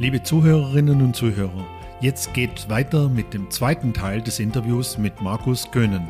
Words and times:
Liebe 0.00 0.22
Zuhörerinnen 0.22 1.02
und 1.02 1.16
Zuhörer, 1.16 1.66
jetzt 2.00 2.32
geht 2.32 2.68
weiter 2.68 3.08
mit 3.08 3.34
dem 3.34 3.50
zweiten 3.50 3.92
Teil 3.92 4.22
des 4.22 4.38
Interviews 4.38 4.96
mit 4.96 5.20
Markus 5.22 5.72
Gönen. 5.72 6.06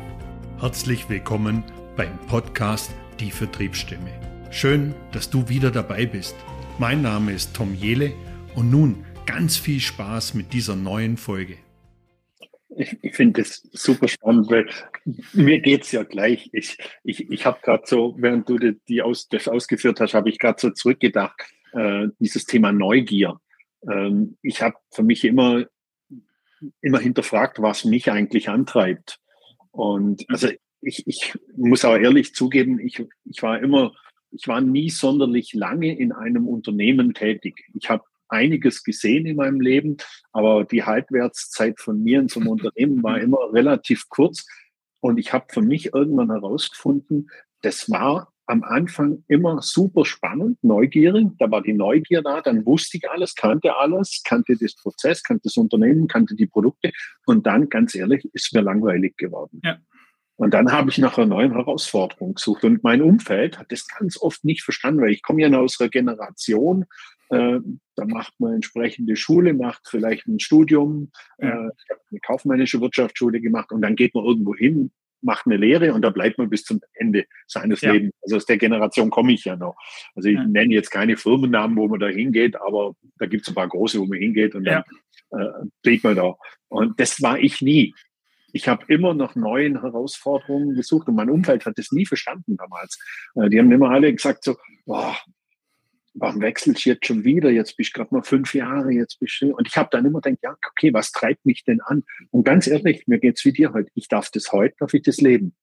Herzlich 0.59 1.09
willkommen 1.09 1.63
beim 1.97 2.15
Podcast 2.27 2.93
Die 3.19 3.31
Vertriebsstimme. 3.31 4.11
Schön, 4.51 4.93
dass 5.11 5.31
du 5.31 5.49
wieder 5.49 5.71
dabei 5.71 6.05
bist. 6.05 6.35
Mein 6.77 7.01
Name 7.01 7.31
ist 7.31 7.55
Tom 7.55 7.73
Jele 7.73 8.13
und 8.53 8.69
nun 8.69 9.03
ganz 9.25 9.57
viel 9.57 9.79
Spaß 9.79 10.35
mit 10.35 10.53
dieser 10.53 10.75
neuen 10.75 11.17
Folge. 11.17 11.57
Ich, 12.77 12.95
ich 13.01 13.15
finde 13.15 13.41
das 13.41 13.67
super 13.71 14.07
spannend, 14.07 14.51
weil 14.51 14.69
mir 15.33 15.61
geht 15.61 15.81
es 15.81 15.91
ja 15.91 16.03
gleich. 16.03 16.51
Ich, 16.53 16.77
ich, 17.03 17.27
ich 17.31 17.43
habe 17.43 17.57
gerade 17.63 17.85
so, 17.87 18.13
während 18.19 18.47
du 18.49 18.59
die, 18.59 18.79
die 18.87 19.01
aus, 19.01 19.29
das 19.29 19.47
ausgeführt 19.47 19.99
hast, 19.99 20.13
habe 20.13 20.29
ich 20.29 20.37
gerade 20.37 20.61
so 20.61 20.69
zurückgedacht, 20.69 21.41
äh, 21.73 22.09
dieses 22.19 22.45
Thema 22.45 22.71
Neugier 22.71 23.39
ähm, 23.87 24.37
ich 24.41 24.61
habe 24.61 24.75
für 24.91 25.03
mich 25.03 25.23
immer, 25.23 25.65
immer 26.81 26.99
hinterfragt, 26.99 27.61
was 27.61 27.85
mich 27.85 28.11
eigentlich 28.11 28.49
antreibt. 28.49 29.19
Und 29.71 30.25
also 30.29 30.49
ich, 30.81 31.07
ich 31.07 31.33
muss 31.55 31.85
auch 31.85 31.95
ehrlich 31.95 32.33
zugeben, 32.33 32.79
ich, 32.79 33.05
ich 33.25 33.41
war 33.41 33.61
immer, 33.61 33.93
ich 34.31 34.47
war 34.47 34.61
nie 34.61 34.89
sonderlich 34.89 35.53
lange 35.53 35.97
in 35.97 36.11
einem 36.11 36.47
Unternehmen 36.47 37.13
tätig. 37.13 37.65
Ich 37.73 37.89
habe 37.89 38.03
einiges 38.27 38.83
gesehen 38.83 39.25
in 39.25 39.37
meinem 39.37 39.59
Leben, 39.59 39.97
aber 40.31 40.63
die 40.63 40.83
Halbwertszeit 40.83 41.79
von 41.79 42.01
mir 42.01 42.19
in 42.19 42.27
so 42.27 42.39
einem 42.39 42.49
Unternehmen 42.49 43.03
war 43.03 43.19
immer 43.19 43.51
relativ 43.53 44.07
kurz. 44.09 44.45
Und 45.01 45.17
ich 45.17 45.33
habe 45.33 45.45
für 45.49 45.61
mich 45.61 45.93
irgendwann 45.93 46.29
herausgefunden, 46.29 47.29
das 47.61 47.89
war 47.89 48.31
am 48.49 48.63
Anfang 48.63 49.23
immer 49.27 49.61
super 49.61 50.05
spannend, 50.05 50.57
neugierig. 50.63 51.27
Da 51.37 51.51
war 51.51 51.61
die 51.61 51.73
Neugier 51.73 52.23
da, 52.23 52.41
dann 52.41 52.65
wusste 52.65 52.97
ich 52.97 53.09
alles, 53.09 53.35
kannte 53.35 53.77
alles, 53.77 54.23
kannte 54.25 54.57
das 54.59 54.75
Prozess, 54.75 55.21
kannte 55.21 55.43
das 55.43 55.57
Unternehmen, 55.57 56.07
kannte 56.07 56.35
die 56.35 56.47
Produkte. 56.47 56.91
Und 57.25 57.45
dann, 57.45 57.69
ganz 57.69 57.93
ehrlich, 57.93 58.27
ist 58.33 58.53
mir 58.53 58.61
langweilig 58.61 59.15
geworden. 59.17 59.61
Ja. 59.63 59.77
Und 60.35 60.53
dann 60.53 60.71
habe 60.71 60.89
ich 60.89 60.97
nach 60.97 61.17
einer 61.17 61.27
neuen 61.27 61.51
Herausforderung 61.51 62.33
gesucht. 62.35 62.63
Und 62.63 62.83
mein 62.83 63.03
Umfeld 63.03 63.59
hat 63.59 63.71
das 63.71 63.87
ganz 63.87 64.19
oft 64.19 64.43
nicht 64.43 64.63
verstanden, 64.63 65.01
weil 65.01 65.11
ich 65.11 65.21
komme 65.21 65.41
ja 65.41 65.55
aus 65.55 65.79
einer 65.79 65.89
Generation, 65.89 66.85
äh, 67.29 67.59
da 67.95 68.05
macht 68.05 68.33
man 68.39 68.53
entsprechende 68.53 69.15
Schule, 69.15 69.53
macht 69.53 69.87
vielleicht 69.87 70.27
ein 70.27 70.39
Studium, 70.39 71.11
äh, 71.37 71.47
ich 71.47 71.89
habe 71.91 72.01
eine 72.09 72.19
kaufmännische 72.25 72.81
Wirtschaftsschule 72.81 73.41
gemacht 73.41 73.71
und 73.71 73.81
dann 73.81 73.95
geht 73.95 74.15
man 74.15 74.25
irgendwo 74.25 74.55
hin, 74.55 74.91
macht 75.21 75.45
eine 75.45 75.57
Lehre 75.57 75.93
und 75.93 76.01
da 76.01 76.09
bleibt 76.09 76.37
man 76.37 76.49
bis 76.49 76.63
zum 76.63 76.81
Ende 76.93 77.25
seines 77.47 77.81
ja. 77.81 77.91
Lebens. 77.91 78.13
Also 78.21 78.37
aus 78.37 78.45
der 78.45 78.57
Generation 78.57 79.09
komme 79.09 79.33
ich 79.33 79.45
ja 79.45 79.55
noch. 79.55 79.75
Also 80.15 80.29
ich 80.29 80.35
ja. 80.35 80.43
nenne 80.45 80.73
jetzt 80.73 80.91
keine 80.91 81.17
Firmennamen, 81.17 81.77
wo 81.77 81.87
man 81.87 81.99
da 81.99 82.07
hingeht, 82.07 82.55
aber 82.59 82.95
da 83.17 83.25
gibt 83.25 83.43
es 83.43 83.49
ein 83.49 83.55
paar 83.55 83.67
große, 83.67 83.99
wo 83.99 84.05
man 84.05 84.17
hingeht 84.17 84.55
und 84.55 84.65
dann 84.65 84.83
ja. 85.31 85.39
äh, 85.39 85.65
steht 85.79 86.03
man 86.03 86.15
da. 86.15 86.35
Und 86.69 86.99
das 86.99 87.21
war 87.21 87.39
ich 87.39 87.61
nie. 87.61 87.93
Ich 88.51 88.67
habe 88.67 88.85
immer 88.87 89.13
nach 89.13 89.35
neuen 89.35 89.81
Herausforderungen 89.81 90.75
gesucht 90.75 91.07
und 91.07 91.15
mein 91.15 91.29
Umfeld 91.29 91.65
hat 91.65 91.77
das 91.77 91.91
nie 91.91 92.05
verstanden 92.05 92.57
damals. 92.57 92.97
Äh, 93.35 93.49
die 93.49 93.59
haben 93.59 93.71
immer 93.71 93.91
alle 93.91 94.13
gesagt 94.13 94.43
so, 94.43 94.55
boah, 94.85 95.15
warum 96.13 96.41
wechselst 96.41 96.85
du 96.85 96.89
jetzt 96.89 97.05
schon 97.05 97.23
wieder? 97.23 97.49
Jetzt 97.49 97.77
bist 97.77 97.91
du 97.95 97.99
gerade 97.99 98.13
mal 98.13 98.23
fünf 98.23 98.53
Jahre, 98.53 98.91
jetzt 98.91 99.19
bist 99.19 99.41
du. 99.41 99.55
Und 99.55 99.67
ich 99.67 99.77
habe 99.77 99.89
dann 99.91 100.05
immer 100.05 100.21
gedacht, 100.21 100.39
ja, 100.43 100.55
okay, 100.69 100.93
was 100.93 101.11
treibt 101.11 101.45
mich 101.45 101.63
denn 101.63 101.81
an? 101.81 102.03
Und 102.31 102.43
ganz 102.43 102.67
ehrlich, 102.67 103.07
mir 103.07 103.19
geht's 103.19 103.45
wie 103.45 103.53
dir 103.53 103.73
heute. 103.73 103.89
Ich 103.95 104.07
darf 104.07 104.29
das 104.31 104.51
heute, 104.51 104.75
darf 104.79 104.93
ich 104.93 105.03
das 105.03 105.21
leben. 105.21 105.55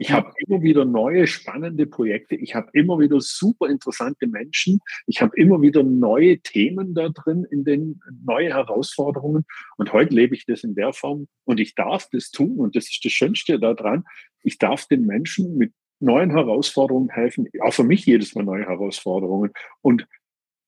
Ich 0.00 0.12
habe 0.12 0.32
immer 0.46 0.62
wieder 0.62 0.84
neue, 0.84 1.26
spannende 1.26 1.84
Projekte. 1.84 2.36
Ich 2.36 2.54
habe 2.54 2.70
immer 2.72 3.00
wieder 3.00 3.20
super 3.20 3.68
interessante 3.68 4.28
Menschen. 4.28 4.78
Ich 5.06 5.20
habe 5.20 5.36
immer 5.36 5.60
wieder 5.60 5.82
neue 5.82 6.38
Themen 6.38 6.94
da 6.94 7.08
drin, 7.08 7.44
in 7.50 7.64
den 7.64 8.00
neue 8.24 8.54
Herausforderungen. 8.54 9.44
Und 9.76 9.92
heute 9.92 10.14
lebe 10.14 10.36
ich 10.36 10.46
das 10.46 10.62
in 10.62 10.76
der 10.76 10.92
Form 10.92 11.26
und 11.44 11.58
ich 11.58 11.74
darf 11.74 12.08
das 12.12 12.30
tun. 12.30 12.58
Und 12.58 12.76
das 12.76 12.84
ist 12.84 13.04
das 13.04 13.10
Schönste 13.10 13.58
daran. 13.58 14.04
Ich 14.44 14.58
darf 14.58 14.86
den 14.86 15.04
Menschen 15.04 15.56
mit 15.56 15.72
neuen 16.00 16.30
Herausforderungen 16.30 17.10
helfen. 17.10 17.48
Auch 17.60 17.74
für 17.74 17.84
mich 17.84 18.06
jedes 18.06 18.34
Mal 18.34 18.44
neue 18.44 18.66
Herausforderungen. 18.66 19.52
Und 19.82 20.06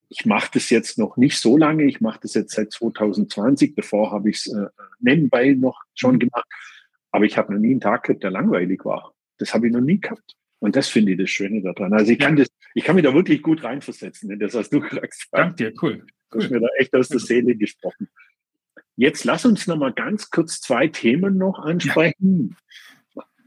ich 0.09 0.27
mache 0.27 0.51
das 0.55 0.71
jetzt 0.71 0.99
noch 0.99 1.17
nicht 1.17 1.39
so 1.39 1.57
lange. 1.57 1.85
Ich 1.85 2.01
mache 2.01 2.21
das 2.23 2.35
jetzt 2.35 2.55
seit 2.55 2.73
2020. 2.73 3.75
Davor 3.77 4.11
habe 4.11 4.31
ich 4.31 4.39
es 4.39 4.53
äh, 4.53 4.67
nebenbei 4.99 5.53
noch 5.53 5.81
schon 5.95 6.17
mhm. 6.17 6.21
gemacht. 6.21 6.49
Aber 7.13 7.25
ich 7.25 7.39
habe 7.39 7.53
noch 7.53 7.61
nie 7.61 7.71
einen 7.71 7.81
Tag 7.81 8.05
gehabt, 8.05 8.23
der 8.23 8.31
langweilig 8.31 8.85
war. 8.85 9.15
Das 9.39 9.55
habe 9.55 9.69
ich 9.69 9.73
noch 9.73 9.81
nie 9.81 10.01
gehabt. 10.01 10.37
Und 10.59 10.77
das 10.77 10.89
finde 10.89 11.13
ich 11.13 11.19
das 11.19 11.31
Schöne 11.31 11.63
daran. 11.63 11.93
Also 11.93 12.13
ich 12.13 12.19
kann 12.19 12.37
das, 12.37 12.49
ich 12.75 12.85
kann 12.85 12.95
mich 12.95 13.05
da 13.05 13.15
wirklich 13.15 13.43
gut 13.43 13.65
reinversetzen, 13.65 14.31
in 14.31 14.39
das, 14.39 14.55
was 14.55 14.69
du 14.69 14.81
gesagt 14.81 15.13
hast. 15.13 15.29
Danke 15.33 15.55
dir, 15.57 15.73
cool. 15.83 16.07
Du 16.31 16.39
hast 16.39 16.51
mir 16.51 16.61
da 16.61 16.69
echt 16.79 16.95
aus 16.95 17.09
der 17.09 17.19
Seele 17.19 17.57
gesprochen. 17.57 18.09
Jetzt 18.97 19.25
lass 19.25 19.47
uns 19.47 19.67
noch 19.67 19.79
mal 19.79 19.93
ganz 19.93 20.31
kurz 20.31 20.61
zwei 20.61 20.87
Themen 20.87 21.39
noch 21.39 21.59
ansprechen. 21.59 22.57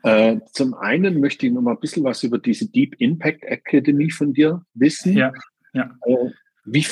Äh, 0.03 0.41
zum 0.51 0.73
einen 0.73 1.19
möchte 1.21 1.47
ich 1.47 1.53
noch 1.53 1.61
mal 1.61 1.71
ein 1.71 1.79
bisschen 1.79 2.03
was 2.03 2.23
über 2.23 2.37
diese 2.37 2.69
Deep 2.69 2.95
Impact 2.99 3.43
Academy 3.43 4.11
von 4.11 4.33
dir 4.33 4.65
wissen. 4.73 5.13
Ja, 5.13 5.31
ja. 5.73 5.97
Äh, 6.05 6.31
wie, 6.65 6.85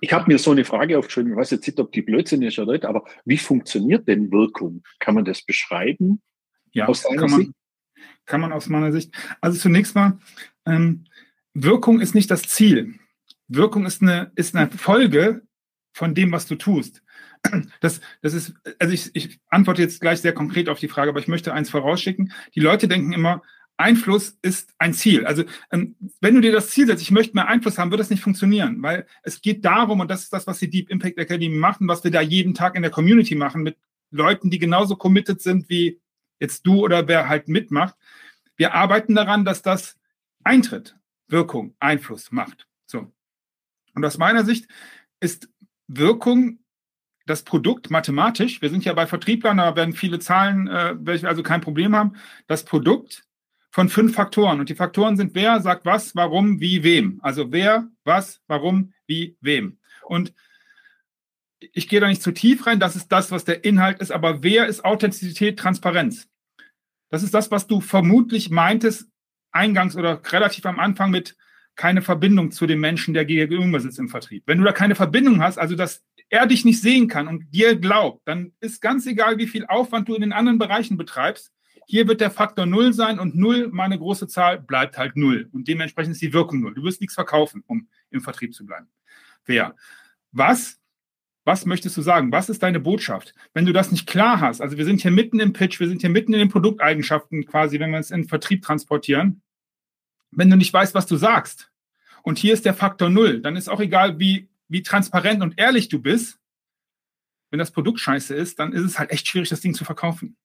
ich 0.00 0.12
habe 0.12 0.30
mir 0.30 0.38
so 0.38 0.52
eine 0.52 0.64
Frage 0.64 0.98
aufgeschrieben, 0.98 1.32
ich 1.32 1.36
weiß 1.36 1.50
jetzt 1.50 1.66
nicht, 1.66 1.80
ob 1.80 1.92
die 1.92 2.02
Blödsinn 2.02 2.42
ist 2.42 2.58
oder 2.58 2.72
nicht, 2.72 2.84
aber 2.84 3.04
wie 3.24 3.38
funktioniert 3.38 4.06
denn 4.06 4.30
Wirkung? 4.30 4.82
Kann 5.00 5.14
man 5.16 5.24
das 5.24 5.42
beschreiben? 5.42 6.22
Ja, 6.72 6.86
aus 6.86 7.02
deiner 7.02 7.20
kann 7.20 7.30
man, 7.30 7.40
Sicht? 7.40 7.52
Kann 8.26 8.40
man 8.40 8.52
aus 8.52 8.68
meiner 8.68 8.92
Sicht. 8.92 9.12
Also 9.40 9.58
zunächst 9.58 9.94
mal, 9.94 10.18
ähm, 10.64 11.04
Wirkung 11.54 12.00
ist 12.00 12.14
nicht 12.14 12.30
das 12.30 12.42
Ziel. 12.42 12.94
Wirkung 13.48 13.86
ist 13.86 14.02
eine, 14.02 14.30
ist 14.36 14.54
eine 14.54 14.70
Folge 14.70 15.42
von 15.92 16.14
dem, 16.14 16.32
was 16.32 16.46
du 16.46 16.56
tust. 16.56 17.02
Das, 17.80 18.00
das 18.20 18.34
ist, 18.34 18.54
also 18.78 18.94
ich, 18.94 19.10
ich 19.14 19.40
antworte 19.48 19.82
jetzt 19.82 20.00
gleich 20.00 20.20
sehr 20.20 20.32
konkret 20.32 20.68
auf 20.68 20.78
die 20.78 20.86
Frage, 20.86 21.10
aber 21.10 21.18
ich 21.18 21.26
möchte 21.26 21.52
eins 21.52 21.70
vorausschicken. 21.70 22.32
Die 22.54 22.60
Leute 22.60 22.86
denken 22.86 23.12
immer, 23.12 23.42
Einfluss 23.76 24.38
ist 24.42 24.72
ein 24.78 24.94
Ziel. 24.94 25.26
Also 25.26 25.44
ähm, 25.72 25.96
wenn 26.20 26.34
du 26.34 26.40
dir 26.40 26.52
das 26.52 26.70
Ziel 26.70 26.86
setzt, 26.86 27.02
ich 27.02 27.10
möchte 27.10 27.34
mehr 27.34 27.48
Einfluss 27.48 27.78
haben, 27.78 27.90
wird 27.90 28.00
das 28.00 28.10
nicht 28.10 28.22
funktionieren, 28.22 28.80
weil 28.82 29.06
es 29.22 29.40
geht 29.40 29.64
darum, 29.64 30.00
und 30.00 30.10
das 30.10 30.22
ist 30.22 30.32
das, 30.32 30.46
was 30.46 30.60
die 30.60 30.70
Deep 30.70 30.88
Impact 30.90 31.18
Academy 31.18 31.56
machen, 31.56 31.88
was 31.88 32.04
wir 32.04 32.10
da 32.10 32.20
jeden 32.20 32.54
Tag 32.54 32.76
in 32.76 32.82
der 32.82 32.90
Community 32.90 33.34
machen, 33.34 33.62
mit 33.62 33.76
Leuten, 34.10 34.50
die 34.50 34.58
genauso 34.58 34.94
committed 34.96 35.40
sind 35.40 35.68
wie 35.68 36.00
jetzt 36.38 36.66
du 36.66 36.84
oder 36.84 37.08
wer 37.08 37.28
halt 37.28 37.48
mitmacht. 37.48 37.96
Wir 38.56 38.74
arbeiten 38.74 39.14
daran, 39.14 39.44
dass 39.44 39.62
das 39.62 39.98
eintritt. 40.44 40.96
Wirkung, 41.28 41.74
Einfluss, 41.80 42.30
Macht. 42.30 42.68
So. 42.86 43.10
Und 43.94 44.04
aus 44.04 44.18
meiner 44.18 44.44
Sicht 44.44 44.68
ist 45.20 45.48
Wirkung 45.96 46.58
das 47.26 47.44
Produkt 47.44 47.90
mathematisch, 47.90 48.62
wir 48.62 48.70
sind 48.70 48.84
ja 48.84 48.92
bei 48.94 49.06
Vertrieblern, 49.06 49.58
da 49.58 49.76
werden 49.76 49.94
viele 49.94 50.18
Zahlen, 50.18 50.66
äh, 50.66 50.94
welche 50.98 51.28
also 51.28 51.42
kein 51.42 51.60
Problem 51.60 51.94
haben, 51.94 52.14
das 52.46 52.64
Produkt 52.64 53.24
von 53.70 53.88
fünf 53.88 54.14
Faktoren. 54.14 54.60
Und 54.60 54.68
die 54.68 54.74
Faktoren 54.74 55.16
sind 55.16 55.34
wer, 55.34 55.60
sagt 55.60 55.84
was, 55.84 56.14
warum, 56.14 56.60
wie, 56.60 56.82
wem. 56.82 57.20
Also 57.22 57.52
wer, 57.52 57.88
was, 58.04 58.40
warum, 58.46 58.92
wie, 59.06 59.36
wem. 59.40 59.78
Und 60.04 60.34
ich 61.60 61.88
gehe 61.88 62.00
da 62.00 62.08
nicht 62.08 62.22
zu 62.22 62.32
tief 62.32 62.66
rein, 62.66 62.80
das 62.80 62.96
ist 62.96 63.08
das, 63.08 63.30
was 63.30 63.44
der 63.44 63.64
Inhalt 63.64 64.00
ist, 64.00 64.10
aber 64.10 64.42
wer 64.42 64.66
ist 64.66 64.84
Authentizität, 64.84 65.58
Transparenz? 65.58 66.28
Das 67.08 67.22
ist 67.22 67.34
das, 67.34 67.50
was 67.50 67.66
du 67.66 67.80
vermutlich 67.80 68.50
meintest, 68.50 69.08
eingangs 69.52 69.96
oder 69.96 70.20
relativ 70.32 70.66
am 70.66 70.80
Anfang 70.80 71.10
mit 71.10 71.36
keine 71.76 72.02
Verbindung 72.02 72.50
zu 72.50 72.66
dem 72.66 72.80
Menschen, 72.80 73.14
der 73.14 73.24
gegenüber 73.24 73.80
sitzt 73.80 73.98
im 73.98 74.08
Vertrieb. 74.08 74.44
Wenn 74.46 74.58
du 74.58 74.64
da 74.64 74.72
keine 74.72 74.94
Verbindung 74.94 75.42
hast, 75.42 75.58
also 75.58 75.74
dass 75.74 76.02
er 76.28 76.46
dich 76.46 76.64
nicht 76.64 76.80
sehen 76.80 77.08
kann 77.08 77.28
und 77.28 77.50
dir 77.54 77.76
glaubt, 77.76 78.22
dann 78.26 78.52
ist 78.60 78.80
ganz 78.80 79.06
egal, 79.06 79.38
wie 79.38 79.46
viel 79.46 79.66
Aufwand 79.66 80.08
du 80.08 80.14
in 80.14 80.22
den 80.22 80.32
anderen 80.32 80.58
Bereichen 80.58 80.96
betreibst. 80.96 81.52
Hier 81.86 82.08
wird 82.08 82.20
der 82.20 82.30
Faktor 82.30 82.64
null 82.66 82.92
sein 82.92 83.18
und 83.18 83.34
null, 83.34 83.68
meine 83.72 83.98
große 83.98 84.28
Zahl, 84.28 84.60
bleibt 84.60 84.96
halt 84.96 85.16
null. 85.16 85.48
Und 85.52 85.68
dementsprechend 85.68 86.12
ist 86.12 86.22
die 86.22 86.32
Wirkung 86.32 86.60
null. 86.60 86.74
Du 86.74 86.82
wirst 86.84 87.00
nichts 87.00 87.14
verkaufen, 87.14 87.62
um 87.66 87.88
im 88.10 88.20
Vertrieb 88.20 88.54
zu 88.54 88.64
bleiben. 88.64 88.86
Wer? 89.44 89.74
Was? 90.30 90.78
Was 91.44 91.66
möchtest 91.66 91.96
du 91.96 92.02
sagen? 92.02 92.30
Was 92.30 92.48
ist 92.48 92.62
deine 92.62 92.78
Botschaft? 92.78 93.34
Wenn 93.52 93.66
du 93.66 93.72
das 93.72 93.90
nicht 93.90 94.06
klar 94.06 94.40
hast, 94.40 94.60
also 94.60 94.78
wir 94.78 94.84
sind 94.84 95.00
hier 95.00 95.10
mitten 95.10 95.40
im 95.40 95.52
Pitch, 95.52 95.80
wir 95.80 95.88
sind 95.88 96.00
hier 96.00 96.10
mitten 96.10 96.32
in 96.32 96.38
den 96.38 96.48
Produkteigenschaften 96.48 97.44
quasi, 97.46 97.80
wenn 97.80 97.90
wir 97.90 97.98
es 97.98 98.12
in 98.12 98.22
den 98.22 98.28
Vertrieb 98.28 98.62
transportieren. 98.62 99.42
Wenn 100.32 100.50
du 100.50 100.56
nicht 100.56 100.72
weißt, 100.72 100.94
was 100.94 101.06
du 101.06 101.16
sagst, 101.16 101.70
und 102.24 102.38
hier 102.38 102.54
ist 102.54 102.64
der 102.64 102.74
Faktor 102.74 103.08
null, 103.10 103.40
dann 103.40 103.56
ist 103.56 103.68
auch 103.68 103.80
egal, 103.80 104.18
wie 104.18 104.48
wie 104.72 104.82
transparent 104.82 105.42
und 105.42 105.58
ehrlich 105.58 105.90
du 105.90 106.00
bist, 106.00 106.38
wenn 107.50 107.58
das 107.58 107.70
Produkt 107.70 108.00
scheiße 108.00 108.34
ist, 108.34 108.58
dann 108.58 108.72
ist 108.72 108.82
es 108.82 108.98
halt 108.98 109.10
echt 109.10 109.28
schwierig, 109.28 109.50
das 109.50 109.60
Ding 109.60 109.74
zu 109.74 109.84
verkaufen. 109.84 110.36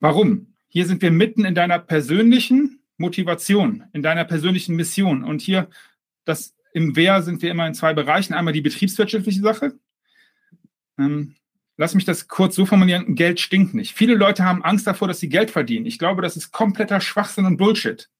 Warum? 0.00 0.54
Hier 0.68 0.86
sind 0.86 1.00
wir 1.00 1.10
mitten 1.10 1.46
in 1.46 1.54
deiner 1.54 1.78
persönlichen 1.78 2.82
Motivation, 2.98 3.84
in 3.94 4.02
deiner 4.02 4.24
persönlichen 4.24 4.76
Mission. 4.76 5.24
Und 5.24 5.40
hier, 5.40 5.70
das 6.26 6.54
im 6.74 6.94
Wer 6.94 7.22
sind 7.22 7.40
wir 7.40 7.50
immer 7.50 7.66
in 7.66 7.72
zwei 7.72 7.94
Bereichen. 7.94 8.34
Einmal 8.34 8.52
die 8.52 8.60
betriebswirtschaftliche 8.60 9.40
Sache. 9.40 9.78
Ähm, 10.98 11.36
lass 11.78 11.94
mich 11.94 12.04
das 12.04 12.28
kurz 12.28 12.54
so 12.54 12.66
formulieren. 12.66 13.14
Geld 13.14 13.40
stinkt 13.40 13.72
nicht. 13.72 13.96
Viele 13.96 14.14
Leute 14.14 14.44
haben 14.44 14.62
Angst 14.62 14.86
davor, 14.86 15.08
dass 15.08 15.20
sie 15.20 15.30
Geld 15.30 15.50
verdienen. 15.50 15.86
Ich 15.86 15.98
glaube, 15.98 16.20
das 16.20 16.36
ist 16.36 16.52
kompletter 16.52 17.00
Schwachsinn 17.00 17.46
und 17.46 17.56
Bullshit. 17.56 18.10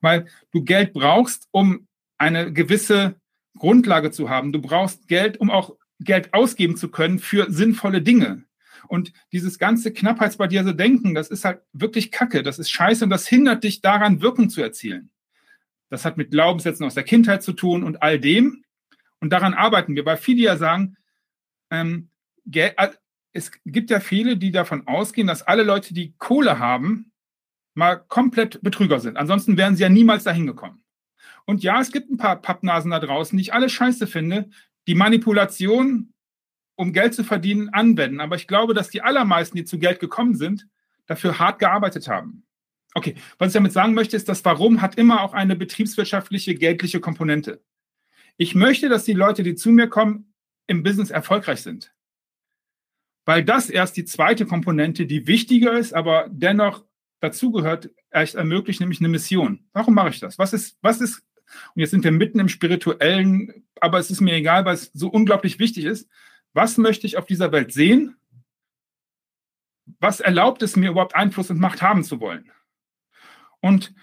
Weil 0.00 0.26
du 0.52 0.64
Geld 0.64 0.92
brauchst, 0.92 1.48
um 1.50 1.86
eine 2.18 2.52
gewisse 2.52 3.16
Grundlage 3.58 4.10
zu 4.10 4.28
haben. 4.28 4.52
Du 4.52 4.60
brauchst 4.60 5.08
Geld, 5.08 5.38
um 5.38 5.50
auch 5.50 5.76
Geld 6.00 6.32
ausgeben 6.32 6.76
zu 6.76 6.90
können 6.90 7.18
für 7.18 7.50
sinnvolle 7.50 8.02
Dinge. 8.02 8.44
Und 8.88 9.12
dieses 9.32 9.58
ganze 9.58 9.92
Knappheitsbarriere 9.92 10.74
Denken, 10.74 11.14
das 11.14 11.28
ist 11.28 11.44
halt 11.44 11.60
wirklich 11.72 12.10
Kacke, 12.10 12.42
das 12.42 12.58
ist 12.58 12.70
scheiße 12.70 13.04
und 13.04 13.10
das 13.10 13.26
hindert 13.26 13.62
dich 13.62 13.82
daran, 13.82 14.22
Wirkung 14.22 14.48
zu 14.48 14.62
erzielen. 14.62 15.10
Das 15.90 16.04
hat 16.04 16.16
mit 16.16 16.30
Glaubenssätzen 16.30 16.86
aus 16.86 16.94
der 16.94 17.04
Kindheit 17.04 17.42
zu 17.42 17.52
tun 17.52 17.82
und 17.82 18.02
all 18.02 18.18
dem. 18.18 18.64
Und 19.20 19.30
daran 19.32 19.54
arbeiten 19.54 19.94
wir, 19.96 20.06
weil 20.06 20.16
viele 20.16 20.42
ja 20.42 20.56
sagen, 20.56 20.96
ähm, 21.70 22.10
es 23.32 23.52
gibt 23.64 23.90
ja 23.90 24.00
viele, 24.00 24.36
die 24.36 24.50
davon 24.50 24.86
ausgehen, 24.86 25.26
dass 25.26 25.42
alle 25.42 25.62
Leute, 25.62 25.94
die 25.94 26.14
Kohle 26.18 26.58
haben, 26.58 27.09
mal 27.74 27.96
komplett 27.96 28.62
Betrüger 28.62 29.00
sind. 29.00 29.16
Ansonsten 29.16 29.56
wären 29.56 29.76
sie 29.76 29.82
ja 29.82 29.88
niemals 29.88 30.24
dahin 30.24 30.46
gekommen. 30.46 30.82
Und 31.46 31.62
ja, 31.62 31.80
es 31.80 31.92
gibt 31.92 32.10
ein 32.10 32.16
paar 32.16 32.40
Pappnasen 32.40 32.90
da 32.90 32.98
draußen, 32.98 33.36
die 33.36 33.42
ich 33.42 33.54
alle 33.54 33.68
scheiße 33.68 34.06
finde, 34.06 34.50
die 34.86 34.94
Manipulation, 34.94 36.12
um 36.76 36.92
Geld 36.92 37.14
zu 37.14 37.24
verdienen, 37.24 37.68
anwenden. 37.70 38.20
Aber 38.20 38.36
ich 38.36 38.46
glaube, 38.46 38.74
dass 38.74 38.88
die 38.88 39.02
allermeisten, 39.02 39.56
die 39.56 39.64
zu 39.64 39.78
Geld 39.78 40.00
gekommen 40.00 40.34
sind, 40.34 40.66
dafür 41.06 41.38
hart 41.38 41.58
gearbeitet 41.58 42.08
haben. 42.08 42.44
Okay, 42.94 43.14
was 43.38 43.48
ich 43.48 43.54
damit 43.54 43.72
sagen 43.72 43.94
möchte, 43.94 44.16
ist, 44.16 44.28
das 44.28 44.44
Warum 44.44 44.80
hat 44.80 44.96
immer 44.96 45.22
auch 45.22 45.32
eine 45.32 45.54
betriebswirtschaftliche, 45.54 46.54
geldliche 46.54 47.00
Komponente. 47.00 47.62
Ich 48.36 48.54
möchte, 48.54 48.88
dass 48.88 49.04
die 49.04 49.12
Leute, 49.12 49.42
die 49.42 49.54
zu 49.54 49.70
mir 49.70 49.88
kommen, 49.88 50.32
im 50.66 50.82
Business 50.82 51.10
erfolgreich 51.10 51.62
sind. 51.62 51.92
Weil 53.26 53.44
das 53.44 53.70
erst 53.70 53.96
die 53.96 54.04
zweite 54.04 54.46
Komponente, 54.46 55.06
die 55.06 55.26
wichtiger 55.26 55.78
ist, 55.78 55.92
aber 55.92 56.26
dennoch 56.30 56.84
dazugehört, 57.20 57.90
ermöglicht 58.10 58.80
nämlich 58.80 59.00
eine 59.00 59.08
Mission. 59.08 59.64
Warum 59.72 59.94
mache 59.94 60.10
ich 60.10 60.20
das? 60.20 60.38
Was 60.38 60.52
ist, 60.52 60.78
was 60.82 61.00
ist, 61.00 61.22
und 61.74 61.80
jetzt 61.80 61.90
sind 61.90 62.04
wir 62.04 62.12
mitten 62.12 62.40
im 62.40 62.48
Spirituellen, 62.48 63.66
aber 63.80 63.98
es 63.98 64.10
ist 64.10 64.20
mir 64.20 64.34
egal, 64.34 64.64
weil 64.64 64.74
es 64.74 64.90
so 64.94 65.08
unglaublich 65.08 65.58
wichtig 65.58 65.84
ist. 65.84 66.08
Was 66.52 66.78
möchte 66.78 67.06
ich 67.06 67.16
auf 67.16 67.26
dieser 67.26 67.52
Welt 67.52 67.72
sehen? 67.72 68.16
Was 69.98 70.20
erlaubt 70.20 70.62
es 70.62 70.76
mir 70.76 70.90
überhaupt 70.90 71.14
Einfluss 71.14 71.50
und 71.50 71.60
Macht 71.60 71.82
haben 71.82 72.04
zu 72.04 72.20
wollen? 72.20 72.50
Und 73.60 73.94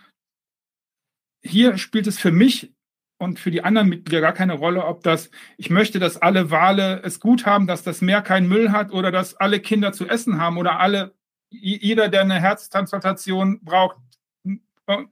hier 1.41 1.77
spielt 1.77 2.07
es 2.07 2.19
für 2.19 2.31
mich 2.31 2.73
und 3.17 3.39
für 3.39 3.51
die 3.51 3.63
anderen 3.63 3.89
Mitglieder 3.89 4.21
gar 4.21 4.33
keine 4.33 4.53
Rolle, 4.53 4.85
ob 4.85 5.03
das, 5.03 5.31
ich 5.57 5.69
möchte, 5.69 5.99
dass 5.99 6.17
alle 6.17 6.51
Wale 6.51 7.01
es 7.03 7.19
gut 7.19 7.45
haben, 7.45 7.65
dass 7.65 7.83
das 7.83 8.01
Meer 8.01 8.21
keinen 8.21 8.47
Müll 8.47 8.71
hat 8.71 8.91
oder 8.91 9.11
dass 9.11 9.35
alle 9.35 9.59
Kinder 9.59 9.91
zu 9.91 10.07
essen 10.07 10.39
haben 10.39 10.57
oder 10.57 10.79
alle, 10.79 11.15
jeder, 11.49 12.09
der 12.09 12.21
eine 12.21 12.39
Herztransplantation 12.39 13.63
braucht, 13.63 13.97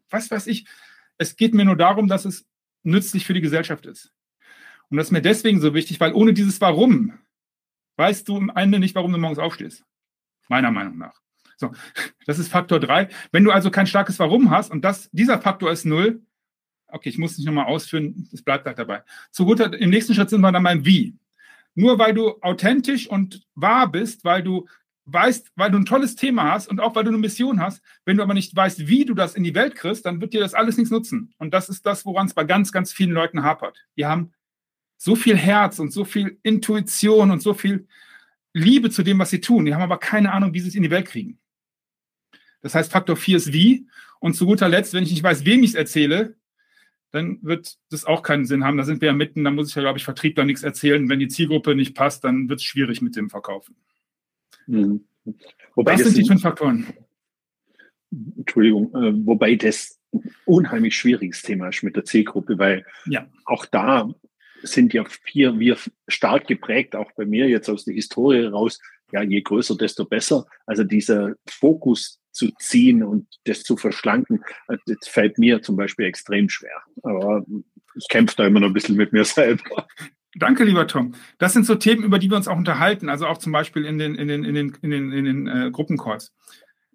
was 0.09 0.31
weiß 0.31 0.47
ich. 0.47 0.65
Es 1.17 1.35
geht 1.35 1.53
mir 1.53 1.65
nur 1.65 1.77
darum, 1.77 2.07
dass 2.07 2.25
es 2.25 2.45
nützlich 2.83 3.25
für 3.25 3.33
die 3.33 3.41
Gesellschaft 3.41 3.85
ist. 3.85 4.11
Und 4.89 4.97
das 4.97 5.07
ist 5.07 5.11
mir 5.11 5.21
deswegen 5.21 5.59
so 5.61 5.73
wichtig, 5.73 5.99
weil 5.99 6.13
ohne 6.13 6.33
dieses 6.33 6.61
Warum 6.61 7.17
weißt 7.97 8.27
du 8.27 8.37
am 8.37 8.51
Ende 8.55 8.79
nicht, 8.79 8.95
warum 8.95 9.11
du 9.11 9.17
morgens 9.17 9.39
aufstehst. 9.39 9.83
Meiner 10.47 10.71
Meinung 10.71 10.97
nach. 10.97 11.21
So, 11.57 11.71
das 12.25 12.39
ist 12.39 12.49
Faktor 12.49 12.79
drei. 12.79 13.09
Wenn 13.31 13.43
du 13.43 13.51
also 13.51 13.71
kein 13.71 13.87
starkes 13.87 14.19
Warum 14.19 14.51
hast 14.51 14.71
und 14.71 14.83
das, 14.83 15.09
dieser 15.11 15.41
Faktor 15.41 15.71
ist 15.71 15.85
null, 15.85 16.21
okay, 16.87 17.09
ich 17.09 17.17
muss 17.17 17.37
nicht 17.37 17.45
nochmal 17.47 17.65
ausführen, 17.65 18.29
es 18.31 18.43
bleibt 18.43 18.65
halt 18.65 18.77
dabei. 18.77 19.03
Zu 19.31 19.45
guter, 19.45 19.73
im 19.77 19.89
nächsten 19.89 20.13
Schritt 20.13 20.29
sind 20.29 20.41
wir 20.41 20.51
dann 20.51 20.63
beim 20.63 20.85
Wie. 20.85 21.17
Nur 21.73 21.99
weil 21.99 22.13
du 22.13 22.41
authentisch 22.41 23.07
und 23.07 23.45
wahr 23.53 23.91
bist, 23.91 24.23
weil 24.23 24.43
du 24.43 24.67
weißt, 25.05 25.51
weil 25.55 25.71
du 25.71 25.77
ein 25.77 25.85
tolles 25.85 26.15
Thema 26.15 26.51
hast 26.51 26.67
und 26.67 26.79
auch 26.79 26.95
weil 26.95 27.03
du 27.03 27.09
eine 27.09 27.17
Mission 27.17 27.59
hast, 27.59 27.81
wenn 28.05 28.17
du 28.17 28.23
aber 28.23 28.33
nicht 28.33 28.55
weißt, 28.55 28.87
wie 28.87 29.05
du 29.05 29.13
das 29.13 29.35
in 29.35 29.43
die 29.43 29.55
Welt 29.55 29.75
kriegst, 29.75 30.05
dann 30.05 30.19
wird 30.19 30.33
dir 30.33 30.39
das 30.39 30.53
alles 30.53 30.77
nichts 30.77 30.91
nutzen. 30.91 31.33
Und 31.37 31.53
das 31.53 31.69
ist 31.69 31.85
das, 31.85 32.05
woran 32.05 32.27
es 32.27 32.33
bei 32.33 32.43
ganz, 32.43 32.71
ganz 32.71 32.91
vielen 32.91 33.11
Leuten 33.11 33.43
hapert. 33.43 33.85
Die 33.97 34.05
haben 34.05 34.33
so 34.97 35.15
viel 35.15 35.37
Herz 35.37 35.79
und 35.79 35.91
so 35.91 36.05
viel 36.05 36.39
Intuition 36.43 37.31
und 37.31 37.41
so 37.41 37.53
viel 37.53 37.87
Liebe 38.53 38.89
zu 38.89 39.03
dem, 39.03 39.19
was 39.19 39.29
sie 39.29 39.41
tun. 39.41 39.65
Die 39.65 39.73
haben 39.73 39.81
aber 39.81 39.99
keine 39.99 40.31
Ahnung, 40.31 40.53
wie 40.53 40.59
sie 40.59 40.69
es 40.69 40.75
in 40.75 40.83
die 40.83 40.91
Welt 40.91 41.07
kriegen. 41.07 41.39
Das 42.61 42.73
heißt, 42.73 42.91
Faktor 42.91 43.15
4 43.15 43.37
ist 43.37 43.53
wie. 43.53 43.87
Und 44.19 44.33
zu 44.33 44.45
guter 44.45 44.69
Letzt, 44.69 44.93
wenn 44.93 45.03
ich 45.03 45.11
nicht 45.11 45.21
weiß, 45.21 45.45
wem 45.45 45.61
ich 45.61 45.71
es 45.71 45.75
erzähle, 45.75 46.35
dann 47.11 47.37
wird 47.43 47.77
das 47.91 48.05
auch 48.05 48.23
keinen 48.23 48.45
Sinn 48.45 48.63
haben. 48.63 48.77
Da 48.77 48.83
sind 48.83 49.01
wir 49.01 49.07
ja 49.07 49.13
mitten, 49.13 49.43
da 49.43 49.51
muss 49.51 49.69
ich 49.69 49.75
ja, 49.75 49.81
glaube 49.81 49.99
ich, 49.99 50.03
Vertrieb 50.03 50.35
da 50.35 50.43
nichts 50.43 50.63
erzählen. 50.63 51.07
Wenn 51.07 51.19
die 51.19 51.27
Zielgruppe 51.27 51.75
nicht 51.75 51.95
passt, 51.95 52.23
dann 52.23 52.49
wird 52.49 52.59
es 52.59 52.65
schwierig 52.65 53.01
mit 53.01 53.15
dem 53.15 53.29
Verkaufen. 53.29 53.75
Mhm. 54.67 55.05
Wobei 55.75 55.93
das, 55.93 56.03
das 56.03 56.13
sind 56.13 56.23
die 56.23 56.27
fünf 56.27 56.41
Faktoren. 56.41 56.87
Entschuldigung, 58.37 58.93
äh, 58.95 59.25
wobei 59.25 59.55
das 59.55 59.99
ein 60.13 60.31
unheimlich 60.45 60.95
schwieriges 60.95 61.41
Thema 61.41 61.69
ist 61.69 61.83
mit 61.83 61.95
der 61.95 62.05
Zielgruppe, 62.05 62.57
weil 62.57 62.85
ja. 63.05 63.27
auch 63.45 63.65
da 63.65 64.09
sind 64.63 64.93
ja 64.93 65.03
vier, 65.05 65.59
wir 65.59 65.77
stark 66.07 66.47
geprägt, 66.47 66.95
auch 66.95 67.11
bei 67.15 67.25
mir 67.25 67.47
jetzt 67.47 67.69
aus 67.69 67.85
der 67.85 67.93
Historie 67.93 68.45
raus, 68.45 68.79
ja, 69.11 69.21
je 69.21 69.41
größer, 69.41 69.77
desto 69.77 70.05
besser. 70.05 70.45
Also 70.65 70.83
dieser 70.83 71.35
Fokus 71.47 72.19
zu 72.31 72.51
ziehen 72.59 73.03
und 73.03 73.27
das 73.45 73.63
zu 73.63 73.77
verschlanken, 73.77 74.43
äh, 74.67 74.77
das 74.85 75.07
fällt 75.07 75.37
mir 75.37 75.61
zum 75.61 75.75
Beispiel 75.75 76.05
extrem 76.05 76.49
schwer. 76.49 76.81
Aber 77.03 77.45
ich 77.95 78.07
kämpfe 78.09 78.35
da 78.37 78.47
immer 78.47 78.59
noch 78.59 78.67
ein 78.67 78.73
bisschen 78.73 78.97
mit 78.97 79.13
mir 79.13 79.25
selber. 79.25 79.87
Danke, 80.37 80.65
lieber 80.65 80.85
Tom. 80.85 81.15
Das 81.37 81.53
sind 81.53 81.65
so 81.65 81.75
Themen, 81.75 82.03
über 82.03 82.19
die 82.19 82.29
wir 82.29 82.35
uns 82.35 82.49
auch 82.49 82.57
unterhalten, 82.57 83.07
also 83.07 83.25
auch 83.25 83.37
zum 83.37 83.53
Beispiel 83.53 83.85
in 83.85 83.97
den, 83.97 84.15
in 84.15 84.27
den, 84.27 84.43
in 84.43 84.53
den, 84.53 84.77
in 84.81 84.91
den, 84.91 85.11
in 85.11 85.25
den 85.25 85.47
äh, 85.47 85.71
Gruppencalls. 85.71 86.33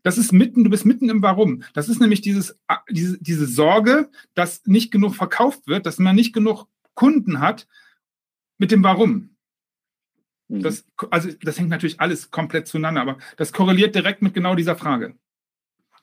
Das 0.03 0.19
ist 0.19 0.33
mitten, 0.33 0.65
du 0.65 0.71
bist 0.71 0.85
mitten 0.85 1.09
im 1.09 1.23
Warum. 1.23 1.63
Das 1.73 1.89
ist 1.89 2.01
nämlich 2.01 2.21
dieses, 2.21 2.59
diese, 2.91 3.19
diese 3.19 3.47
Sorge, 3.47 4.11
dass 4.35 4.67
nicht 4.67 4.91
genug 4.91 5.15
verkauft 5.15 5.67
wird, 5.67 5.87
dass 5.87 5.99
man 5.99 6.15
nicht 6.15 6.35
genug 6.35 6.67
Kunden 6.95 7.41
hat 7.41 7.67
mit 8.59 8.71
dem 8.71 8.83
Warum. 8.85 9.37
Mhm. 10.49 10.63
Das, 10.63 10.85
also 11.11 11.31
das 11.43 11.59
hängt 11.59 11.71
natürlich 11.71 12.01
alles 12.01 12.31
komplett 12.31 12.67
zueinander, 12.67 13.01
aber 13.01 13.19
das 13.39 13.53
korreliert 13.53 13.95
direkt 13.95 14.21
mit 14.21 14.35
genau 14.35 14.55
dieser 14.55 14.77
Frage. 14.77 15.15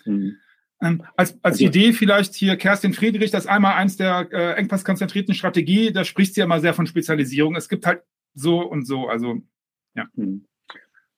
Mhm. 0.05 0.37
Ähm, 0.81 1.03
als 1.15 1.33
als 1.41 1.55
also, 1.55 1.65
Idee 1.65 1.93
vielleicht 1.93 2.35
hier 2.35 2.55
Kerstin 2.55 2.93
Friedrich, 2.93 3.31
das 3.31 3.45
ist 3.45 3.49
einmal 3.49 3.73
eins 3.73 3.97
der 3.97 4.27
äh, 4.31 4.53
engpasskonzentrierten 4.53 5.33
Strategie, 5.33 5.91
da 5.91 6.03
spricht 6.03 6.35
sie 6.35 6.41
ja 6.41 6.47
mal 6.47 6.61
sehr 6.61 6.73
von 6.73 6.85
Spezialisierung. 6.85 7.55
Es 7.55 7.67
gibt 7.67 7.85
halt 7.85 8.03
so 8.35 8.59
und 8.59 8.85
so, 8.85 9.07
also 9.07 9.41
ja. 9.95 10.05
Mhm. 10.15 10.45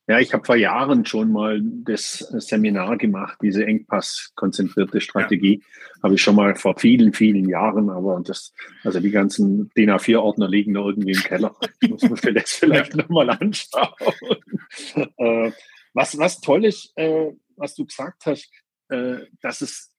Ja, 0.10 0.18
ich 0.18 0.34
habe 0.34 0.44
vor 0.44 0.56
Jahren 0.56 1.06
schon 1.06 1.32
mal 1.32 1.62
das 1.62 2.18
Seminar 2.18 2.98
gemacht, 2.98 3.38
diese 3.44 3.64
Engpass-konzentrierte 3.64 5.02
Strategie. 5.02 5.62
Ja. 5.62 6.04
Habe 6.04 6.16
ich 6.16 6.22
schon 6.24 6.34
mal 6.34 6.56
vor 6.56 6.80
vielen, 6.80 7.14
vielen 7.14 7.48
Jahren, 7.48 7.92
aber 7.92 8.20
das, 8.26 8.52
also 8.84 9.00
die 9.00 9.12
ganzen 9.12 9.70
DIN 9.78 9.92
A4-Ordner 9.92 10.50
liegen 10.50 10.74
da 10.74 10.80
irgendwie 10.80 11.12
im 11.12 11.22
Keller. 11.22 11.56
Ich 11.80 11.90
muss 11.92 12.24
mir 12.24 12.34
das 12.34 12.50
vielleicht 12.54 12.96
ja. 12.96 13.04
nochmal 13.04 13.30
anschauen. 13.30 13.94
äh, 15.18 15.52
was, 15.94 16.18
was 16.18 16.42
toll 16.42 16.66
ist, 16.66 16.92
äh, 16.96 17.32
was 17.56 17.76
du 17.76 17.86
gesagt 17.86 18.26
hast, 18.26 18.50
äh, 18.90 19.26
dass 19.42 19.62
es 19.62 19.94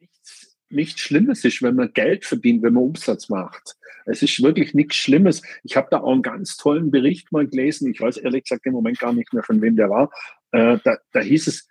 nichts, 0.00 0.56
nichts 0.68 1.00
Schlimmes 1.00 1.44
ist, 1.44 1.62
wenn 1.62 1.76
man 1.76 1.92
Geld 1.92 2.24
verdient, 2.24 2.62
wenn 2.62 2.74
man 2.74 2.84
Umsatz 2.84 3.28
macht. 3.28 3.76
Es 4.04 4.22
ist 4.22 4.42
wirklich 4.42 4.74
nichts 4.74 4.96
Schlimmes. 4.96 5.42
Ich 5.64 5.76
habe 5.76 5.88
da 5.90 6.00
auch 6.00 6.12
einen 6.12 6.22
ganz 6.22 6.56
tollen 6.56 6.90
Bericht 6.90 7.32
mal 7.32 7.46
gelesen. 7.46 7.90
Ich 7.90 8.00
weiß 8.00 8.18
ehrlich 8.18 8.44
gesagt 8.44 8.66
im 8.66 8.72
Moment 8.72 8.98
gar 8.98 9.12
nicht 9.12 9.32
mehr, 9.32 9.42
von 9.42 9.60
wem 9.60 9.76
der 9.76 9.90
war. 9.90 10.12
Äh, 10.52 10.78
da, 10.84 10.98
da 11.12 11.20
hieß 11.20 11.48
es, 11.48 11.68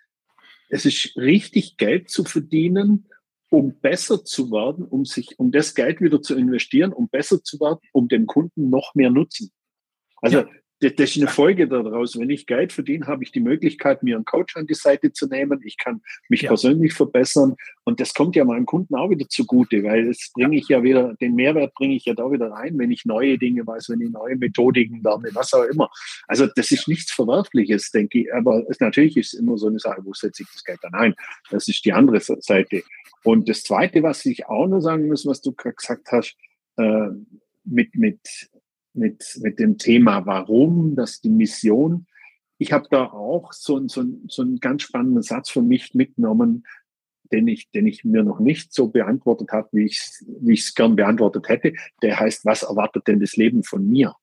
es 0.68 0.84
ist 0.84 1.16
richtig, 1.16 1.76
Geld 1.76 2.10
zu 2.10 2.24
verdienen, 2.24 3.08
um 3.48 3.78
besser 3.80 4.24
zu 4.24 4.50
werden, 4.50 4.84
um 4.84 5.04
sich, 5.04 5.38
um 5.38 5.52
das 5.52 5.74
Geld 5.74 6.00
wieder 6.00 6.20
zu 6.20 6.34
investieren, 6.34 6.92
um 6.92 7.08
besser 7.08 7.42
zu 7.42 7.58
werden, 7.60 7.78
um 7.92 8.08
dem 8.08 8.26
Kunden 8.26 8.68
noch 8.68 8.94
mehr 8.94 9.10
Nutzen. 9.10 9.50
Also 10.20 10.40
ja 10.40 10.48
das 10.80 10.92
ist 10.98 11.16
eine 11.16 11.28
Folge 11.28 11.66
daraus. 11.68 12.18
Wenn 12.18 12.28
ich 12.28 12.46
Geld 12.46 12.72
verdiene, 12.72 13.06
habe 13.06 13.24
ich 13.24 13.32
die 13.32 13.40
Möglichkeit, 13.40 14.02
mir 14.02 14.16
einen 14.16 14.26
Coach 14.26 14.56
an 14.56 14.66
die 14.66 14.74
Seite 14.74 15.10
zu 15.10 15.26
nehmen. 15.26 15.62
Ich 15.64 15.78
kann 15.78 16.02
mich 16.28 16.42
ja. 16.42 16.48
persönlich 16.48 16.92
verbessern. 16.92 17.56
Und 17.84 17.98
das 17.98 18.12
kommt 18.12 18.36
ja 18.36 18.44
meinem 18.44 18.66
Kunden 18.66 18.94
auch 18.94 19.08
wieder 19.08 19.26
zugute, 19.28 19.82
weil 19.84 20.06
das 20.06 20.30
bringe 20.34 20.56
ich 20.56 20.68
ja 20.68 20.82
wieder, 20.82 21.14
den 21.14 21.34
Mehrwert 21.34 21.72
bringe 21.74 21.96
ich 21.96 22.04
ja 22.04 22.12
da 22.12 22.30
wieder 22.30 22.50
rein, 22.50 22.78
wenn 22.78 22.90
ich 22.90 23.06
neue 23.06 23.38
Dinge 23.38 23.66
weiß, 23.66 23.88
wenn 23.88 24.02
ich 24.02 24.10
neue 24.10 24.36
Methodiken 24.36 25.02
lerne, 25.02 25.30
was 25.32 25.54
auch 25.54 25.64
immer. 25.64 25.90
Also 26.28 26.46
das 26.46 26.70
ist 26.70 26.88
nichts 26.88 27.10
Verwerfliches, 27.12 27.90
denke 27.90 28.20
ich. 28.20 28.34
Aber 28.34 28.62
es, 28.68 28.78
natürlich 28.78 29.16
ist 29.16 29.32
es 29.32 29.40
immer 29.40 29.56
so 29.56 29.68
eine 29.68 29.78
Sache, 29.78 30.02
wo 30.04 30.12
setze 30.12 30.42
ich 30.42 30.48
das 30.52 30.62
Geld 30.62 30.78
dann 30.82 30.94
ein? 30.94 31.14
Das 31.50 31.68
ist 31.68 31.84
die 31.86 31.92
andere 31.94 32.20
Seite. 32.20 32.82
Und 33.24 33.48
das 33.48 33.62
Zweite, 33.62 34.02
was 34.02 34.26
ich 34.26 34.46
auch 34.46 34.66
noch 34.66 34.80
sagen 34.80 35.08
muss, 35.08 35.24
was 35.24 35.40
du 35.40 35.52
gerade 35.52 35.74
gesagt 35.74 36.12
hast, 36.12 36.36
äh, 36.76 37.08
mit, 37.64 37.94
mit 37.96 38.20
mit, 38.96 39.38
mit 39.42 39.58
dem 39.58 39.78
Thema 39.78 40.26
Warum, 40.26 40.96
das 40.96 41.20
die 41.20 41.30
Mission. 41.30 42.06
Ich 42.58 42.72
habe 42.72 42.86
da 42.90 43.06
auch 43.06 43.52
so, 43.52 43.86
so, 43.88 44.04
so 44.28 44.42
einen 44.42 44.58
ganz 44.58 44.82
spannenden 44.82 45.22
Satz 45.22 45.50
für 45.50 45.62
mich 45.62 45.94
mitgenommen, 45.94 46.64
den 47.32 47.48
ich, 47.48 47.70
den 47.70 47.86
ich 47.86 48.04
mir 48.04 48.22
noch 48.22 48.40
nicht 48.40 48.72
so 48.72 48.88
beantwortet 48.88 49.50
habe, 49.52 49.68
wie 49.72 49.84
ich 49.84 49.98
es 49.98 50.24
wie 50.40 50.54
ich's 50.54 50.74
gern 50.74 50.96
beantwortet 50.96 51.48
hätte. 51.48 51.74
Der 52.02 52.18
heißt, 52.18 52.44
was 52.44 52.62
erwartet 52.62 53.08
denn 53.08 53.20
das 53.20 53.36
Leben 53.36 53.62
von 53.62 53.86
mir? 53.86 54.14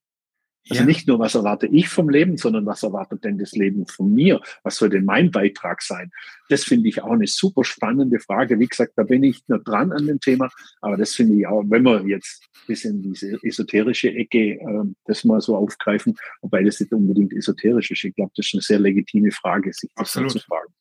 Also 0.69 0.83
ja. 0.83 0.85
nicht 0.87 1.07
nur, 1.07 1.19
was 1.19 1.35
erwarte 1.35 1.67
ich 1.67 1.89
vom 1.89 2.09
Leben, 2.09 2.37
sondern 2.37 2.65
was 2.65 2.83
erwartet 2.83 3.23
denn 3.23 3.37
das 3.37 3.51
Leben 3.51 3.85
von 3.85 4.13
mir? 4.13 4.41
Was 4.63 4.77
soll 4.77 4.89
denn 4.89 5.03
mein 5.03 5.29
Beitrag 5.29 5.81
sein? 5.81 6.11
Das 6.49 6.63
finde 6.63 6.87
ich 6.87 7.01
auch 7.01 7.11
eine 7.11 7.27
super 7.27 7.63
spannende 7.63 8.19
Frage. 8.19 8.59
Wie 8.59 8.67
gesagt, 8.67 8.93
da 8.95 9.03
bin 9.03 9.23
ich 9.23 9.41
noch 9.47 9.63
dran 9.63 9.91
an 9.91 10.07
dem 10.07 10.19
Thema, 10.21 10.49
aber 10.79 10.95
das 10.95 11.13
finde 11.15 11.37
ich 11.37 11.47
auch, 11.47 11.63
wenn 11.67 11.83
wir 11.83 12.01
jetzt 12.07 12.43
ein 12.55 12.67
bisschen 12.67 13.01
diese 13.01 13.37
esoterische 13.43 14.13
Ecke 14.13 14.53
äh, 14.53 14.83
das 15.05 15.25
mal 15.25 15.41
so 15.41 15.57
aufgreifen, 15.57 16.15
wobei 16.41 16.63
das 16.63 16.79
nicht 16.79 16.93
unbedingt 16.93 17.33
esoterisch 17.33 17.91
ist. 17.91 18.03
Ich 18.05 18.15
glaube, 18.15 18.31
das 18.35 18.47
ist 18.47 18.53
eine 18.53 18.61
sehr 18.61 18.79
legitime 18.79 19.31
Frage, 19.31 19.73
sich 19.73 19.91
das 19.95 20.11
zu 20.13 20.39
fragen. 20.39 20.73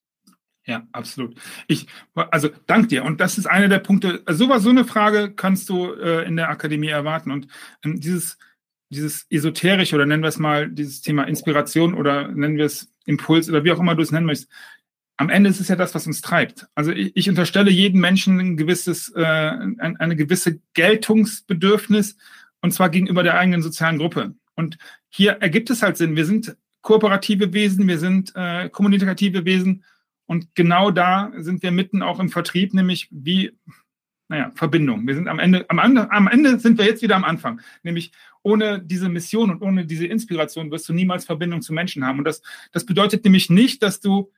Ja, 0.65 0.87
absolut. 0.93 1.35
Ich, 1.67 1.87
also 2.15 2.49
dank 2.67 2.89
dir. 2.89 3.05
Und 3.05 3.21
das 3.21 3.37
ist 3.37 3.47
einer 3.47 3.69
der 3.69 3.81
Punkte. 3.81 4.23
Also, 4.27 4.45
sowas, 4.45 4.63
so 4.63 4.71
eine 4.71 4.85
Frage 4.85 5.33
kannst 5.35 5.69
du 5.69 5.93
äh, 5.93 6.25
in 6.25 6.37
der 6.37 6.51
Akademie 6.51 6.89
erwarten. 6.89 7.33
Und 7.33 7.49
ähm, 7.85 7.99
dieses 7.99 8.39
dieses 8.93 9.27
esoterisch 9.31 9.95
oder 9.95 10.07
nennen 10.07 10.23
wir 10.23 10.29
es 10.29 10.39
mal 10.39 10.69
dieses 10.69 11.01
Thema 11.01 11.25
Inspiration 11.25 11.95
oder 11.95 12.29
nennen 12.29 12.57
wir 12.57 12.67
es 12.67 12.93
Impuls 13.07 13.49
oder 13.49 13.65
wie 13.65 13.73
auch 13.73 13.81
immer 13.81 13.95
du 13.95 14.03
es 14.03 14.13
nennen 14.13 14.27
möchtest. 14.27 14.51
Am 15.17 15.31
Ende 15.31 15.51
ist 15.51 15.61
es 15.61 15.69
ja 15.69 15.77
das, 15.77 15.95
was 15.95 16.07
uns 16.07 16.21
treibt. 16.21 16.67
Also 16.75 16.93
ich, 16.93 17.17
ich 17.17 17.29
unterstelle 17.29 17.71
jedem 17.71 18.01
Menschen 18.01 18.39
ein 18.39 18.57
gewisses, 18.57 19.13
äh, 19.15 19.23
ein, 19.23 19.97
eine 19.99 20.17
gewisse 20.17 20.61
Geltungsbedürfnis 20.75 22.17
und 22.61 22.73
zwar 22.73 22.91
gegenüber 22.91 23.23
der 23.23 23.39
eigenen 23.39 23.63
sozialen 23.63 23.99
Gruppe. 23.99 24.35
Und 24.55 24.79
hier 25.09 25.33
ergibt 25.33 25.71
es 25.71 25.83
halt 25.83 25.97
Sinn. 25.97 26.17
Wir 26.17 26.27
sind 26.27 26.57
kooperative 26.83 27.53
Wesen, 27.53 27.89
wir 27.89 27.99
sind 27.99 28.33
äh, 28.35 28.69
kommunikative 28.69 29.45
Wesen 29.45 29.85
und 30.27 30.55
genau 30.55 30.91
da 30.91 31.33
sind 31.39 31.63
wir 31.63 31.71
mitten 31.71 32.03
auch 32.03 32.21
im 32.21 32.29
Vertrieb, 32.29 32.75
nämlich 32.75 33.09
wie 33.11 33.53
naja, 34.33 34.51
Verbindung. 34.55 35.07
Wir 35.07 35.15
sind 35.15 35.29
am 35.29 35.39
Ende, 35.39 35.67
am, 35.69 35.79
am 35.79 36.27
Ende 36.27 36.59
sind 36.59 36.79
wir 36.79 36.87
jetzt 36.87 37.03
wieder 37.03 37.17
am 37.17 37.25
Anfang. 37.25 37.61
Nämlich 37.83 38.13
ohne 38.43 38.83
diese 38.83 39.09
Mission 39.09 39.51
und 39.51 39.63
ohne 39.63 39.87
diese 39.87 40.07
Inspiration 40.07 40.71
wirst 40.71 40.89
du 40.89 40.93
niemals 40.93 41.25
Verbindung 41.25 41.63
zu 41.63 41.73
Menschen 41.73 42.05
haben. 42.05 42.19
Und 42.19 42.25
das, 42.25 42.43
das 42.73 42.85
bedeutet 42.85 43.25
nämlich 43.25 43.51
nicht, 43.51 43.83
dass 43.83 44.01
du 44.01 44.31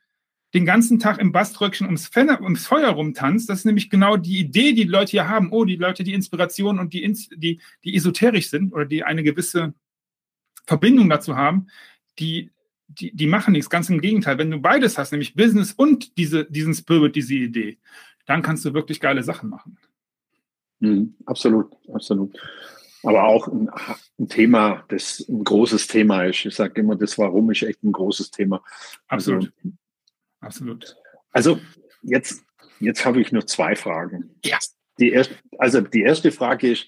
den 0.53 0.65
ganzen 0.65 0.99
Tag 0.99 1.19
im 1.19 1.31
Baströckchen 1.31 1.85
ums, 1.85 2.09
ums 2.15 2.65
Feuer 2.65 2.89
rumtanzt. 2.89 3.49
Das 3.49 3.59
ist 3.59 3.65
nämlich 3.65 3.89
genau 3.89 4.15
die 4.15 4.39
Idee, 4.39 4.73
die, 4.73 4.83
die 4.85 4.89
Leute 4.89 5.11
hier 5.11 5.27
haben. 5.27 5.51
Oh, 5.51 5.65
die 5.65 5.75
Leute, 5.75 6.03
die 6.03 6.13
Inspiration 6.13 6.79
und 6.79 6.93
die, 6.93 7.11
die, 7.35 7.59
die 7.83 7.95
esoterisch 7.95 8.49
sind 8.49 8.73
oder 8.73 8.85
die 8.85 9.03
eine 9.03 9.23
gewisse 9.23 9.73
Verbindung 10.65 11.09
dazu 11.09 11.35
haben, 11.35 11.67
die, 12.19 12.51
die, 12.87 13.13
die 13.13 13.27
machen 13.27 13.51
nichts. 13.51 13.69
Ganz 13.69 13.89
im 13.89 13.99
Gegenteil. 13.99 14.37
Wenn 14.37 14.51
du 14.51 14.59
beides 14.59 14.97
hast, 14.97 15.11
nämlich 15.11 15.35
Business 15.35 15.73
und 15.73 16.17
diese, 16.17 16.45
diesen 16.45 16.73
Spirit, 16.73 17.15
diese 17.15 17.33
Idee, 17.33 17.77
dann 18.25 18.41
kannst 18.41 18.63
du 18.65 18.73
wirklich 18.73 18.99
geile 18.99 19.23
Sachen 19.23 19.49
machen. 19.49 19.77
Mhm, 20.79 21.15
absolut, 21.25 21.73
absolut. 21.93 22.37
Aber 23.05 23.25
auch 23.25 23.47
ein, 23.47 23.69
ein, 24.19 24.27
Thema, 24.27 24.83
das 24.89 25.25
ein 25.29 25.43
großes 25.43 25.87
Thema 25.87 26.23
ist. 26.23 26.45
Ich 26.45 26.55
sage 26.55 26.81
immer, 26.81 26.95
das 26.95 27.17
Warum 27.17 27.51
ist 27.51 27.61
echt 27.61 27.83
ein 27.83 27.91
großes 27.91 28.31
Thema. 28.31 28.63
Absolut. 29.07 29.53
Also, 29.61 29.75
absolut. 30.41 30.95
Also 31.31 31.59
jetzt, 32.01 32.43
jetzt 32.79 33.05
habe 33.05 33.21
ich 33.21 33.31
nur 33.31 33.45
zwei 33.45 33.75
Fragen. 33.75 34.35
Ja. 34.43 34.57
Die 34.99 35.11
erste, 35.11 35.35
also 35.57 35.81
die 35.81 36.01
erste 36.01 36.31
Frage 36.31 36.71
ist, 36.71 36.87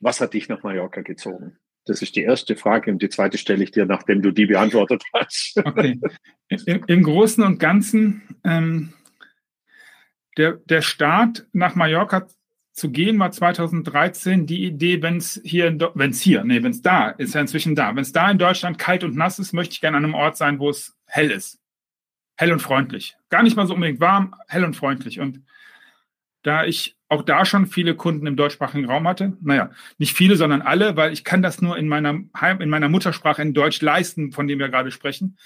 was 0.00 0.20
hat 0.20 0.34
dich 0.34 0.48
nach 0.48 0.62
Mallorca 0.62 1.00
gezogen? 1.02 1.58
Das 1.86 2.02
ist 2.02 2.14
die 2.14 2.22
erste 2.22 2.56
Frage 2.56 2.90
und 2.90 3.02
die 3.02 3.08
zweite 3.08 3.38
stelle 3.38 3.64
ich 3.64 3.70
dir, 3.70 3.86
nachdem 3.86 4.22
du 4.22 4.30
die 4.30 4.46
beantwortet 4.46 5.02
hast. 5.12 5.56
Okay. 5.64 5.98
Im, 6.66 6.84
im 6.86 7.02
Großen 7.02 7.44
und 7.44 7.58
Ganzen 7.58 8.36
ähm, 8.44 8.92
der, 10.36 10.52
der 10.64 10.82
Start 10.82 11.46
nach 11.52 11.74
Mallorca 11.74 12.26
zu 12.72 12.90
gehen 12.90 13.18
war 13.18 13.30
2013 13.30 14.46
die 14.46 14.64
Idee, 14.64 15.02
wenn 15.02 15.16
es 15.16 15.40
hier, 15.44 15.76
wenn 15.94 16.10
es 16.10 16.20
hier, 16.20 16.44
nee, 16.44 16.62
wenn 16.62 16.70
es 16.70 16.82
da, 16.82 17.10
ist 17.10 17.34
ja 17.34 17.40
inzwischen 17.40 17.74
da, 17.74 17.88
wenn 17.94 18.02
es 18.02 18.12
da 18.12 18.30
in 18.30 18.38
Deutschland 18.38 18.78
kalt 18.78 19.04
und 19.04 19.16
nass 19.16 19.38
ist, 19.38 19.52
möchte 19.52 19.74
ich 19.74 19.80
gerne 19.80 19.96
an 19.96 20.04
einem 20.04 20.14
Ort 20.14 20.36
sein, 20.36 20.58
wo 20.58 20.70
es 20.70 20.96
hell 21.06 21.30
ist. 21.30 21.58
Hell 22.36 22.52
und 22.52 22.60
freundlich. 22.60 23.16
Gar 23.28 23.42
nicht 23.42 23.56
mal 23.56 23.66
so 23.66 23.74
unbedingt 23.74 24.00
warm, 24.00 24.34
hell 24.48 24.64
und 24.64 24.74
freundlich. 24.74 25.20
Und 25.20 25.42
da 26.42 26.64
ich 26.64 26.96
auch 27.08 27.22
da 27.22 27.44
schon 27.44 27.66
viele 27.66 27.94
Kunden 27.96 28.26
im 28.26 28.36
deutschsprachigen 28.36 28.86
Raum 28.86 29.06
hatte, 29.06 29.36
naja, 29.42 29.70
nicht 29.98 30.16
viele, 30.16 30.36
sondern 30.36 30.62
alle, 30.62 30.96
weil 30.96 31.12
ich 31.12 31.24
kann 31.24 31.42
das 31.42 31.60
nur 31.60 31.76
in 31.76 31.88
meiner, 31.88 32.20
Heim, 32.40 32.60
in 32.60 32.70
meiner 32.70 32.88
Muttersprache 32.88 33.42
in 33.42 33.52
Deutsch 33.52 33.82
leisten, 33.82 34.32
von 34.32 34.46
dem 34.46 34.58
wir 34.58 34.68
gerade 34.68 34.90
sprechen, 34.90 35.36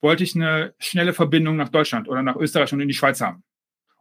wollte 0.00 0.22
ich 0.22 0.36
eine 0.36 0.74
schnelle 0.78 1.14
Verbindung 1.14 1.56
nach 1.56 1.70
Deutschland 1.70 2.08
oder 2.08 2.22
nach 2.22 2.36
Österreich 2.36 2.72
und 2.72 2.80
in 2.80 2.88
die 2.88 2.94
Schweiz 2.94 3.20
haben. 3.22 3.42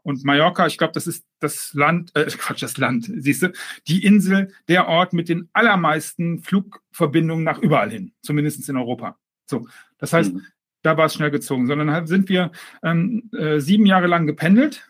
Und 0.04 0.26
Mallorca, 0.26 0.68
ich 0.68 0.78
glaube, 0.78 0.94
das 0.94 1.08
ist 1.08 1.26
das 1.40 1.74
Land, 1.74 2.12
äh, 2.16 2.26
Quatsch, 2.26 2.62
das 2.62 2.78
Land, 2.78 3.10
siehst 3.16 3.44
du, 3.44 3.54
die 3.88 4.06
Insel, 4.06 4.54
der 4.68 4.88
Ort 4.88 5.14
mit 5.14 5.30
den 5.30 5.50
allermeisten 5.54 6.40
Flugverbindungen 6.40 7.44
nach 7.44 7.60
überall 7.60 7.90
hin, 7.90 8.14
zumindest 8.22 8.68
in 8.68 8.78
Europa. 8.78 9.18
So, 9.46 9.68
das 9.98 10.14
heißt, 10.14 10.34
mhm. 10.34 10.46
da 10.82 10.98
war 10.98 11.06
es 11.06 11.14
schnell 11.14 11.32
gezogen, 11.32 11.68
sondern 11.68 11.92
halt 11.92 12.08
sind 12.08 12.30
wir 12.30 12.52
ähm, 12.84 13.30
äh, 13.34 13.60
sieben 13.60 13.86
Jahre 13.86 14.08
lang 14.08 14.28
gependelt. 14.28 14.88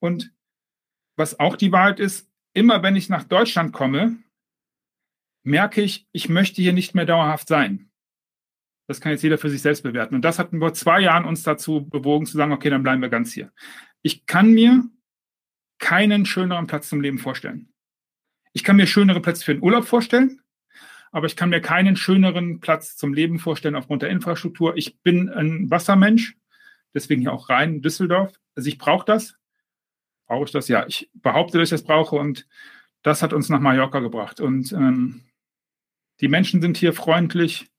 Und 0.00 0.32
was 1.16 1.38
auch 1.38 1.56
die 1.56 1.72
Wahrheit 1.72 2.00
ist, 2.00 2.28
immer 2.54 2.82
wenn 2.82 2.96
ich 2.96 3.08
nach 3.08 3.24
Deutschland 3.24 3.72
komme, 3.72 4.18
merke 5.44 5.80
ich, 5.80 6.06
ich 6.12 6.28
möchte 6.28 6.60
hier 6.60 6.72
nicht 6.72 6.94
mehr 6.94 7.06
dauerhaft 7.06 7.48
sein. 7.48 7.88
Das 8.88 9.00
kann 9.00 9.12
jetzt 9.12 9.22
jeder 9.22 9.38
für 9.38 9.50
sich 9.50 9.60
selbst 9.60 9.82
bewerten. 9.82 10.14
Und 10.14 10.22
das 10.22 10.38
hat 10.38 10.50
vor 10.50 10.72
zwei 10.72 11.00
Jahren 11.00 11.24
uns 11.26 11.42
dazu 11.42 11.86
bewogen 11.86 12.26
zu 12.26 12.36
sagen, 12.36 12.52
okay, 12.52 12.70
dann 12.70 12.82
bleiben 12.82 13.02
wir 13.02 13.10
ganz 13.10 13.32
hier. 13.32 13.52
Ich 14.02 14.26
kann 14.26 14.52
mir 14.52 14.84
keinen 15.78 16.26
schöneren 16.26 16.66
Platz 16.66 16.88
zum 16.88 17.00
Leben 17.00 17.18
vorstellen. 17.18 17.72
Ich 18.52 18.64
kann 18.64 18.76
mir 18.76 18.86
schönere 18.86 19.20
Plätze 19.20 19.44
für 19.44 19.54
den 19.54 19.62
Urlaub 19.62 19.84
vorstellen, 19.84 20.40
aber 21.12 21.26
ich 21.26 21.36
kann 21.36 21.50
mir 21.50 21.60
keinen 21.60 21.96
schöneren 21.96 22.60
Platz 22.60 22.96
zum 22.96 23.14
Leben 23.14 23.38
vorstellen 23.38 23.76
aufgrund 23.76 24.02
der 24.02 24.10
Infrastruktur. 24.10 24.76
Ich 24.76 25.00
bin 25.00 25.28
ein 25.28 25.70
Wassermensch, 25.70 26.36
deswegen 26.94 27.22
hier 27.22 27.32
auch 27.32 27.48
rein 27.48 27.82
Düsseldorf. 27.82 28.38
Also 28.54 28.68
ich 28.68 28.78
brauche 28.78 29.06
das. 29.06 29.36
Brauche 30.26 30.44
ich 30.44 30.50
das? 30.50 30.68
Ja, 30.68 30.86
ich 30.86 31.10
behaupte, 31.14 31.58
dass 31.58 31.68
ich 31.68 31.70
das 31.70 31.84
brauche 31.84 32.16
und 32.16 32.46
das 33.02 33.22
hat 33.22 33.32
uns 33.32 33.48
nach 33.48 33.60
Mallorca 33.60 34.00
gebracht. 34.00 34.40
Und 34.40 34.72
ähm, 34.72 35.22
die 36.20 36.28
Menschen 36.28 36.60
sind 36.60 36.76
hier 36.76 36.92
freundlich. 36.92 37.70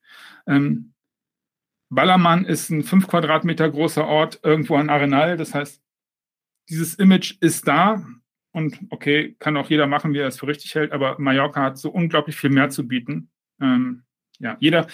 Ähm, 0.48 0.94
Ballermann 1.90 2.46
ist 2.46 2.70
ein 2.70 2.84
fünf 2.84 3.08
Quadratmeter 3.08 3.70
großer 3.70 4.06
Ort 4.06 4.40
irgendwo 4.44 4.76
an 4.76 4.90
Arenal. 4.90 5.38
Das 5.38 5.54
heißt, 5.54 5.82
dieses 6.70 6.96
Image 6.96 7.36
ist 7.42 7.68
da 7.68 8.06
und 8.52 8.80
okay, 8.90 9.36
kann 9.40 9.58
auch 9.58 9.70
jeder 9.70 9.88
machen, 9.88 10.14
wie 10.14 10.20
er 10.20 10.28
es 10.28 10.40
für 10.40 10.48
richtig 10.48 10.76
hält, 10.76 10.92
aber 10.92 11.20
Mallorca 11.20 11.62
hat 11.62 11.78
so 11.78 11.90
unglaublich 11.90 12.36
viel 12.36 12.50
mehr 12.50 12.70
zu 12.70 12.88
bieten. 12.88 13.30
Ähm, 13.62 14.04
ja, 14.40 14.58
jeder, 14.60 14.88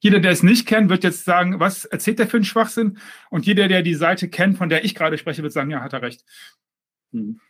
jeder, 0.00 0.20
der 0.20 0.30
es 0.30 0.42
nicht 0.42 0.66
kennt, 0.66 0.90
wird 0.90 1.04
jetzt 1.04 1.24
sagen, 1.24 1.58
was 1.58 1.84
erzählt 1.84 2.18
der 2.18 2.28
für 2.28 2.36
einen 2.36 2.44
Schwachsinn? 2.44 2.98
Und 3.30 3.46
jeder, 3.46 3.68
der 3.68 3.82
die 3.82 3.94
Seite 3.94 4.28
kennt, 4.28 4.58
von 4.58 4.68
der 4.68 4.84
ich 4.84 4.94
gerade 4.94 5.18
spreche, 5.18 5.42
wird 5.42 5.52
sagen, 5.52 5.70
ja, 5.70 5.80
hat 5.80 5.92
er 5.92 6.02
recht. 6.02 6.24
Hm. 7.12 7.40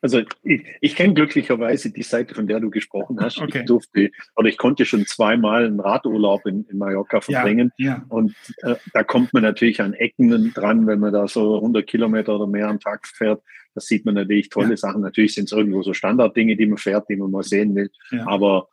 Also 0.00 0.22
ich, 0.42 0.64
ich 0.80 0.96
kenne 0.96 1.14
glücklicherweise 1.14 1.90
die 1.90 2.02
Seite, 2.02 2.34
von 2.34 2.46
der 2.46 2.60
du 2.60 2.70
gesprochen 2.70 3.18
hast. 3.20 3.38
Okay. 3.38 3.60
Ich 3.60 3.64
durfte 3.66 4.10
oder 4.36 4.48
ich 4.48 4.58
konnte 4.58 4.84
schon 4.84 5.06
zweimal 5.06 5.66
einen 5.66 5.80
Radurlaub 5.80 6.46
in, 6.46 6.64
in 6.64 6.78
Mallorca 6.78 7.20
verbringen. 7.20 7.72
Ja, 7.76 7.86
ja. 7.86 8.04
Und 8.08 8.34
äh, 8.62 8.76
da 8.92 9.02
kommt 9.02 9.32
man 9.34 9.42
natürlich 9.42 9.80
an 9.80 9.94
Ecken 9.94 10.52
dran, 10.54 10.86
wenn 10.86 11.00
man 11.00 11.12
da 11.12 11.28
so 11.28 11.56
100 11.56 11.86
Kilometer 11.86 12.36
oder 12.36 12.46
mehr 12.46 12.68
am 12.68 12.80
Tag 12.80 13.06
fährt. 13.06 13.42
Das 13.74 13.86
sieht 13.86 14.04
man 14.04 14.14
natürlich 14.14 14.48
tolle 14.48 14.70
ja. 14.70 14.76
Sachen. 14.76 15.02
Natürlich 15.02 15.34
sind 15.34 15.44
es 15.44 15.52
irgendwo 15.52 15.82
so 15.82 15.94
Standarddinge, 15.94 16.56
die 16.56 16.66
man 16.66 16.78
fährt, 16.78 17.08
die 17.08 17.16
man 17.16 17.30
mal 17.30 17.42
sehen 17.42 17.74
will. 17.74 17.90
Aber 18.26 18.68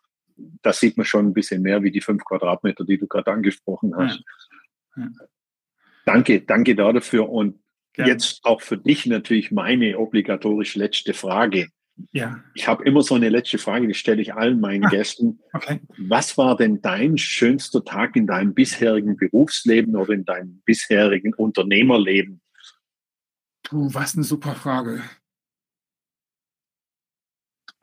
das 0.62 0.80
sieht 0.80 0.98
man 0.98 1.06
schon 1.06 1.28
ein 1.28 1.34
bisschen 1.34 1.62
mehr 1.62 1.84
wie 1.84 1.92
die 1.92 2.02
fünf 2.02 2.24
Quadratmeter, 2.26 2.84
die 2.86 2.98
du 2.98 3.08
gerade 3.08 3.32
angesprochen 3.32 3.96
hast. 3.96 4.24
Danke, 6.06 6.42
danke 6.42 6.76
dafür. 6.76 7.30
Und 7.30 7.60
Gerne. 7.96 8.12
Jetzt 8.12 8.44
auch 8.44 8.62
für 8.62 8.78
dich 8.78 9.06
natürlich 9.06 9.52
meine 9.52 9.98
obligatorisch 9.98 10.76
letzte 10.76 11.14
Frage. 11.14 11.70
Ja. 12.12 12.44
Ich 12.54 12.68
habe 12.68 12.84
immer 12.84 13.02
so 13.02 13.16
eine 13.16 13.30
letzte 13.30 13.58
Frage, 13.58 13.88
die 13.88 13.94
stelle 13.94 14.22
ich 14.22 14.34
allen 14.34 14.60
meinen 14.60 14.86
ah, 14.86 14.90
Gästen. 14.90 15.40
Okay. 15.54 15.80
Was 15.98 16.38
war 16.38 16.58
denn 16.58 16.82
dein 16.82 17.18
schönster 17.18 17.86
Tag 17.86 18.16
in 18.16 18.28
deinem 18.28 18.54
bisherigen 18.54 19.16
Berufsleben 19.16 19.96
oder 19.96 20.14
in 20.14 20.26
deinem 20.26 20.62
bisherigen 20.66 21.34
Unternehmerleben? 21.34 22.42
Puh, 23.64 23.94
was 23.94 24.16
eine 24.16 24.24
super 24.24 24.56
Frage. 24.56 25.04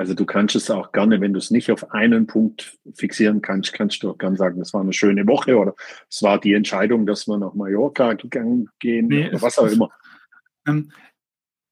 Also 0.03 0.15
du 0.15 0.27
kannst 0.27 0.57
es 0.57 0.69
auch 0.69 0.91
gerne, 0.91 1.21
wenn 1.21 1.33
du 1.33 1.39
es 1.39 1.53
nicht 1.53 1.71
auf 1.71 1.93
einen 1.93 2.27
Punkt 2.27 2.77
fixieren 2.93 3.41
kannst, 3.41 3.73
kannst 3.73 4.03
du 4.03 4.11
auch 4.11 4.19
gerne 4.19 4.37
sagen, 4.37 4.59
das 4.59 4.75
war 4.75 4.81
eine 4.81 4.93
schöne 4.93 5.29
Woche 5.29 5.57
oder 5.57 5.77
es 6.11 6.25
war 6.25 6.41
die 6.41 6.55
Entscheidung, 6.55 7.07
dass 7.07 7.29
wir 7.29 7.39
nach 7.39 7.55
Mallorca 7.55 8.15
gegangen 8.15 8.69
gehen 8.81 9.07
nee, 9.07 9.29
oder 9.29 9.41
was 9.41 9.59
auch 9.59 9.69
immer. 9.69 9.91
Ähm, 10.67 10.91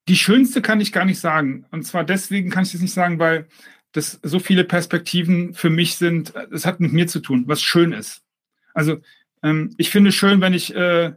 die 0.07 0.15
schönste 0.15 0.63
kann 0.63 0.81
ich 0.81 0.93
gar 0.93 1.05
nicht 1.05 1.19
sagen. 1.19 1.67
Und 1.73 1.85
zwar 1.85 2.05
deswegen 2.05 2.51
kann 2.51 2.63
ich 2.63 2.71
das 2.71 2.81
nicht 2.81 2.95
sagen, 2.95 3.19
weil 3.19 3.49
das 3.91 4.21
so 4.23 4.39
viele 4.39 4.63
Perspektiven 4.63 5.53
für 5.53 5.69
mich 5.69 5.97
sind. 5.97 6.33
Es 6.53 6.67
hat 6.67 6.79
mit 6.79 6.93
mir 6.93 7.09
zu 7.09 7.19
tun, 7.19 7.43
was 7.49 7.61
schön 7.61 7.93
ist. 7.93 8.23
Also 8.75 8.99
ähm, 9.43 9.75
ich 9.77 9.91
finde 9.91 10.11
es 10.11 10.15
schön, 10.15 10.41
wenn 10.41 10.55
ich 10.55 10.73
äh, 10.73 11.15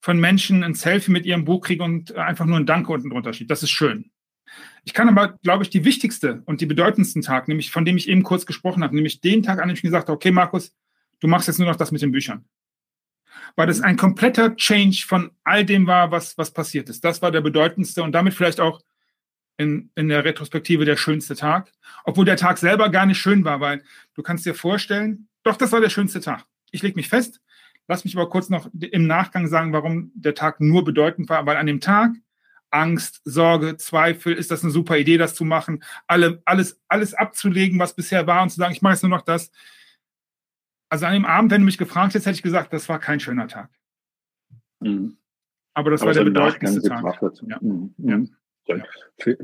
von 0.00 0.18
Menschen 0.18 0.64
ein 0.64 0.74
Selfie 0.74 1.12
mit 1.12 1.26
ihrem 1.26 1.44
Buch 1.44 1.60
kriege 1.60 1.84
und 1.84 2.16
einfach 2.16 2.44
nur 2.44 2.56
ein 2.56 2.66
Danke 2.66 2.92
unten 2.92 3.10
drunter 3.10 3.32
steht. 3.32 3.52
Das 3.52 3.62
ist 3.62 3.70
schön. 3.70 4.10
Ich 4.84 4.94
kann 4.94 5.08
aber, 5.08 5.38
glaube 5.42 5.64
ich, 5.64 5.70
die 5.70 5.84
wichtigste 5.84 6.42
und 6.46 6.60
die 6.60 6.66
bedeutendsten 6.66 7.22
Tag, 7.22 7.48
nämlich 7.48 7.70
von 7.70 7.84
dem 7.84 7.96
ich 7.96 8.08
eben 8.08 8.22
kurz 8.22 8.46
gesprochen 8.46 8.84
habe, 8.84 8.94
nämlich 8.94 9.20
den 9.20 9.42
Tag, 9.42 9.60
an 9.60 9.68
dem 9.68 9.74
ich 9.74 9.82
gesagt 9.82 10.08
habe, 10.08 10.16
okay, 10.16 10.30
Markus, 10.30 10.74
du 11.20 11.28
machst 11.28 11.48
jetzt 11.48 11.58
nur 11.58 11.68
noch 11.68 11.76
das 11.76 11.92
mit 11.92 12.02
den 12.02 12.12
Büchern. 12.12 12.44
Weil 13.56 13.66
das 13.66 13.80
ein 13.80 13.96
kompletter 13.96 14.54
Change 14.56 15.04
von 15.06 15.30
all 15.44 15.64
dem 15.64 15.86
war, 15.86 16.10
was, 16.10 16.36
was 16.38 16.52
passiert 16.52 16.88
ist. 16.88 17.04
Das 17.04 17.22
war 17.22 17.30
der 17.30 17.40
bedeutendste 17.40 18.02
und 18.02 18.12
damit 18.12 18.34
vielleicht 18.34 18.60
auch 18.60 18.80
in, 19.56 19.90
in 19.94 20.08
der 20.08 20.24
Retrospektive 20.24 20.84
der 20.84 20.96
schönste 20.96 21.34
Tag. 21.34 21.72
Obwohl 22.04 22.24
der 22.24 22.36
Tag 22.36 22.58
selber 22.58 22.88
gar 22.90 23.06
nicht 23.06 23.18
schön 23.18 23.44
war, 23.44 23.60
weil 23.60 23.82
du 24.14 24.22
kannst 24.22 24.46
dir 24.46 24.54
vorstellen, 24.54 25.28
doch, 25.42 25.56
das 25.56 25.72
war 25.72 25.80
der 25.80 25.90
schönste 25.90 26.20
Tag. 26.20 26.44
Ich 26.70 26.82
lege 26.82 26.96
mich 26.96 27.08
fest, 27.08 27.40
lass 27.88 28.04
mich 28.04 28.16
aber 28.16 28.28
kurz 28.28 28.50
noch 28.50 28.68
im 28.78 29.06
Nachgang 29.06 29.46
sagen, 29.48 29.72
warum 29.72 30.12
der 30.14 30.34
Tag 30.34 30.60
nur 30.60 30.84
bedeutend 30.84 31.28
war, 31.28 31.46
weil 31.46 31.56
an 31.56 31.66
dem 31.66 31.80
Tag 31.80 32.12
Angst, 32.76 33.22
Sorge, 33.24 33.76
Zweifel, 33.76 34.34
ist 34.34 34.50
das 34.50 34.62
eine 34.62 34.72
super 34.72 34.98
Idee, 34.98 35.16
das 35.16 35.34
zu 35.34 35.44
machen, 35.44 35.82
alle, 36.06 36.42
alles, 36.44 36.80
alles 36.88 37.14
abzulegen, 37.14 37.78
was 37.78 37.94
bisher 37.94 38.26
war 38.26 38.42
und 38.42 38.50
zu 38.50 38.56
sagen, 38.56 38.72
ich 38.72 38.82
mache 38.82 38.94
jetzt 38.94 39.02
nur 39.02 39.10
noch 39.10 39.22
das. 39.22 39.50
Also 40.88 41.06
an 41.06 41.14
dem 41.14 41.24
Abend, 41.24 41.50
wenn 41.50 41.62
du 41.62 41.64
mich 41.64 41.78
gefragt 41.78 42.10
hättest, 42.10 42.26
hätte 42.26 42.36
ich 42.36 42.42
gesagt, 42.42 42.72
das 42.72 42.88
war 42.88 42.98
kein 42.98 43.18
schöner 43.18 43.48
Tag. 43.48 43.70
Mhm. 44.80 45.16
Aber 45.74 45.90
das 45.90 46.02
Aber 46.02 46.08
war 46.08 46.14
der 46.14 46.24
bedeutendste 46.24 46.88
Tag. 46.88 47.20
Ja. 47.48 47.58
Mhm. 47.60 47.94
Ja. 47.98 48.20
Ja. 48.66 48.84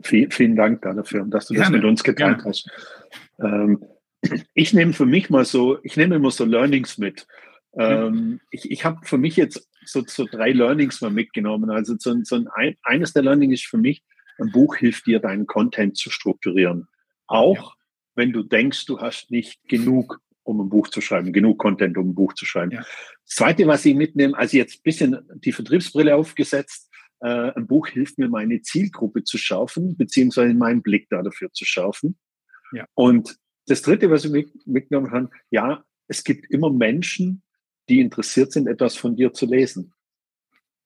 Vielen, 0.03 0.31
vielen 0.31 0.57
Dank 0.57 0.83
dafür, 0.83 1.25
dass 1.27 1.47
du 1.47 1.55
Gerne. 1.55 1.67
das 1.67 1.77
mit 1.77 1.85
uns 1.85 2.03
geteilt 2.03 2.39
Gerne. 2.39 2.49
hast. 2.49 2.71
Ähm, 3.39 3.85
ich 4.55 4.73
nehme 4.73 4.93
für 4.93 5.07
mich 5.07 5.31
mal 5.31 5.45
so, 5.45 5.79
ich 5.83 5.97
nehme 5.97 6.17
immer 6.17 6.31
so 6.31 6.45
Learnings 6.45 6.99
mit. 6.99 7.27
Ähm, 7.75 8.41
ich 8.51 8.71
ich 8.71 8.85
habe 8.85 9.05
für 9.05 9.19
mich 9.19 9.37
jetzt 9.37 9.69
so, 9.85 10.03
so 10.07 10.27
drei 10.31 10.53
Learnings 10.53 11.01
mal 11.01 11.11
mitgenommen. 11.11 11.71
Also 11.71 11.97
so, 11.99 12.15
so 12.23 12.45
ein, 12.55 12.77
eines 12.83 13.13
der 13.13 13.23
Learnings 13.23 13.55
ist 13.55 13.67
für 13.67 13.79
mich, 13.79 14.03
ein 14.39 14.51
Buch 14.51 14.77
hilft 14.77 15.07
dir, 15.07 15.21
deinen 15.21 15.47
Content 15.47 15.97
zu 15.97 16.11
strukturieren. 16.11 16.89
Auch 17.27 17.57
ja. 17.57 17.73
wenn 18.15 18.33
du 18.33 18.43
denkst, 18.43 18.87
du 18.87 18.99
hast 18.99 19.31
nicht 19.31 19.61
genug, 19.69 20.21
um 20.45 20.61
ein 20.61 20.69
Buch 20.69 20.89
zu 20.89 21.01
schreiben, 21.01 21.33
genug 21.33 21.59
Content, 21.59 21.97
um 21.97 22.11
ein 22.11 22.15
Buch 22.15 22.35
zu 22.35 22.45
schreiben. 22.45 22.73
Ja. 22.73 22.81
Das 22.81 23.37
Zweite, 23.37 23.67
was 23.67 23.85
ich 23.85 23.95
mitnehme, 23.95 24.37
also 24.37 24.57
jetzt 24.57 24.79
ein 24.79 24.83
bisschen 24.83 25.19
die 25.45 25.53
Vertriebsbrille 25.53 26.15
aufgesetzt, 26.15 26.91
äh, 27.21 27.53
ein 27.53 27.67
Buch 27.67 27.87
hilft 27.89 28.19
mir, 28.19 28.29
meine 28.29 28.61
Zielgruppe 28.63 29.23
zu 29.23 29.39
schärfen, 29.39 29.97
beziehungsweise 29.97 30.55
meinen 30.55 30.83
Blick 30.83 31.09
da 31.11 31.23
dafür 31.23 31.53
zu 31.53 31.65
schärfen. 31.65 32.19
Ja. 32.73 32.87
Und 32.95 33.37
das 33.67 33.83
Dritte, 33.83 34.11
was 34.11 34.25
ich 34.25 34.49
mitgenommen 34.67 35.13
habe, 35.13 35.31
ja, 35.51 35.85
es 36.09 36.25
gibt 36.25 36.51
immer 36.51 36.71
Menschen, 36.71 37.43
die 37.89 38.01
interessiert 38.01 38.53
sind, 38.53 38.69
etwas 38.69 38.97
von 38.97 39.17
dir 39.17 39.33
zu 39.33 39.47
lesen. 39.47 39.93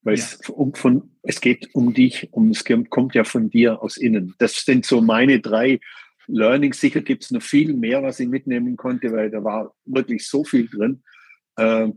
Weil 0.03 0.17
ja. 0.17 0.25
es, 0.25 0.49
um, 0.51 0.75
von, 0.75 1.17
es 1.23 1.41
geht 1.41 1.75
um 1.75 1.93
dich, 1.93 2.29
um, 2.33 2.51
es 2.51 2.65
kommt 2.65 3.15
ja 3.15 3.25
von 3.25 3.51
dir 3.51 3.83
aus 3.83 3.97
innen. 3.97 4.35
Das 4.39 4.65
sind 4.65 4.87
so 4.87 5.01
meine 5.01 5.41
drei 5.41 5.81
Learnings. 6.29 6.81
Sicher 6.81 7.01
gibt 7.01 7.25
es 7.25 7.31
noch 7.31 7.43
viel 7.43 7.75
mehr, 7.75 8.03
was 8.03 8.21
ich 8.21 8.29
mitnehmen 8.29 8.77
konnte, 8.77 9.13
weil 9.13 9.31
da 9.31 9.43
war 9.43 9.75
wirklich 9.85 10.27
so 10.27 10.45
viel 10.45 10.69
drin. 10.69 11.03
Äh, 11.57 11.89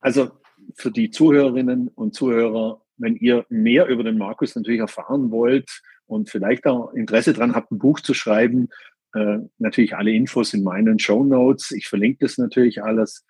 also 0.00 0.30
für 0.76 0.90
die 0.90 1.10
Zuhörerinnen 1.10 1.88
und 1.88 2.14
Zuhörer, 2.14 2.82
wenn 2.96 3.16
ihr 3.16 3.44
mehr 3.48 3.86
über 3.88 4.04
den 4.04 4.18
Markus 4.18 4.54
natürlich 4.54 4.80
erfahren 4.80 5.30
wollt 5.30 5.82
und 6.06 6.30
vielleicht 6.30 6.66
auch 6.66 6.92
Interesse 6.92 7.32
daran 7.32 7.54
habt, 7.54 7.72
ein 7.72 7.78
Buch 7.78 8.00
zu 8.00 8.14
schreiben, 8.14 8.68
äh, 9.14 9.38
natürlich 9.58 9.96
alle 9.96 10.12
Infos 10.12 10.54
in 10.54 10.62
meinen 10.62 10.98
Show 10.98 11.24
Notes. 11.24 11.70
Ich 11.70 11.88
verlinke 11.88 12.18
das 12.20 12.38
natürlich 12.38 12.82
alles. 12.82 13.24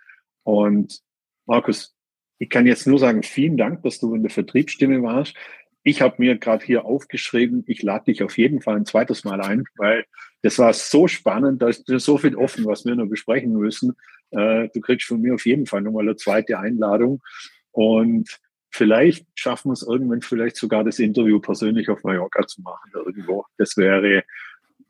Und 0.45 1.01
Markus, 1.47 1.95
ich 2.39 2.51
kann 2.51 2.67
jetzt 2.67 2.87
nur 2.87 2.99
sagen, 2.99 3.23
vielen 3.23 3.57
Dank, 3.57 3.83
dass 3.83 3.99
du 3.99 4.15
in 4.15 4.23
der 4.23 4.31
Vertriebsstimme 4.31 5.03
warst. 5.03 5.35
Ich 5.83 6.01
habe 6.01 6.17
mir 6.19 6.39
gerade 6.39 6.65
hier 6.65 6.85
aufgeschrieben, 6.85 7.65
ich 7.67 7.83
lade 7.83 8.07
dich 8.07 8.23
auf 8.23 8.39
jeden 8.39 8.63
Fall 8.63 8.77
ein 8.77 8.87
zweites 8.87 9.25
Mal 9.25 9.41
ein, 9.43 9.65
weil 9.77 10.05
das 10.43 10.59
war 10.59 10.73
so 10.73 11.09
spannend, 11.09 11.63
da 11.63 11.69
ist 11.69 11.87
so 11.87 12.19
viel 12.19 12.37
offen, 12.37 12.65
was 12.65 12.85
wir 12.85 12.95
noch 12.95 13.07
besprechen 13.07 13.53
müssen. 13.53 13.97
Äh, 14.31 14.69
du 14.75 14.81
kriegst 14.81 15.07
von 15.07 15.21
mir 15.21 15.35
auf 15.35 15.47
jeden 15.47 15.67
Fall 15.67 15.83
nochmal 15.83 16.03
eine 16.03 16.17
zweite 16.17 16.59
Einladung. 16.59 17.23
Und 17.71 18.29
vielleicht 18.71 19.27
schaffen 19.35 19.71
wir 19.71 19.75
es 19.75 19.83
irgendwann 19.83 20.21
vielleicht 20.21 20.57
sogar 20.57 20.85
das 20.85 20.99
Interview 20.99 21.41
persönlich 21.41 21.89
auf 21.89 22.03
Mallorca 22.03 22.47
zu 22.47 22.63
machen 22.63 22.91
irgendwo. 22.95 23.45
Das 23.57 23.77
wäre 23.77 24.25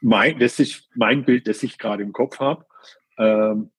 mein, 0.01 0.39
das 0.39 0.59
ist 0.59 0.89
mein 0.95 1.25
Bild, 1.25 1.47
das 1.49 1.63
ich 1.63 1.79
gerade 1.79 2.03
im 2.03 2.13
Kopf 2.13 2.41
habe. 2.41 2.67
Ähm, 3.19 3.71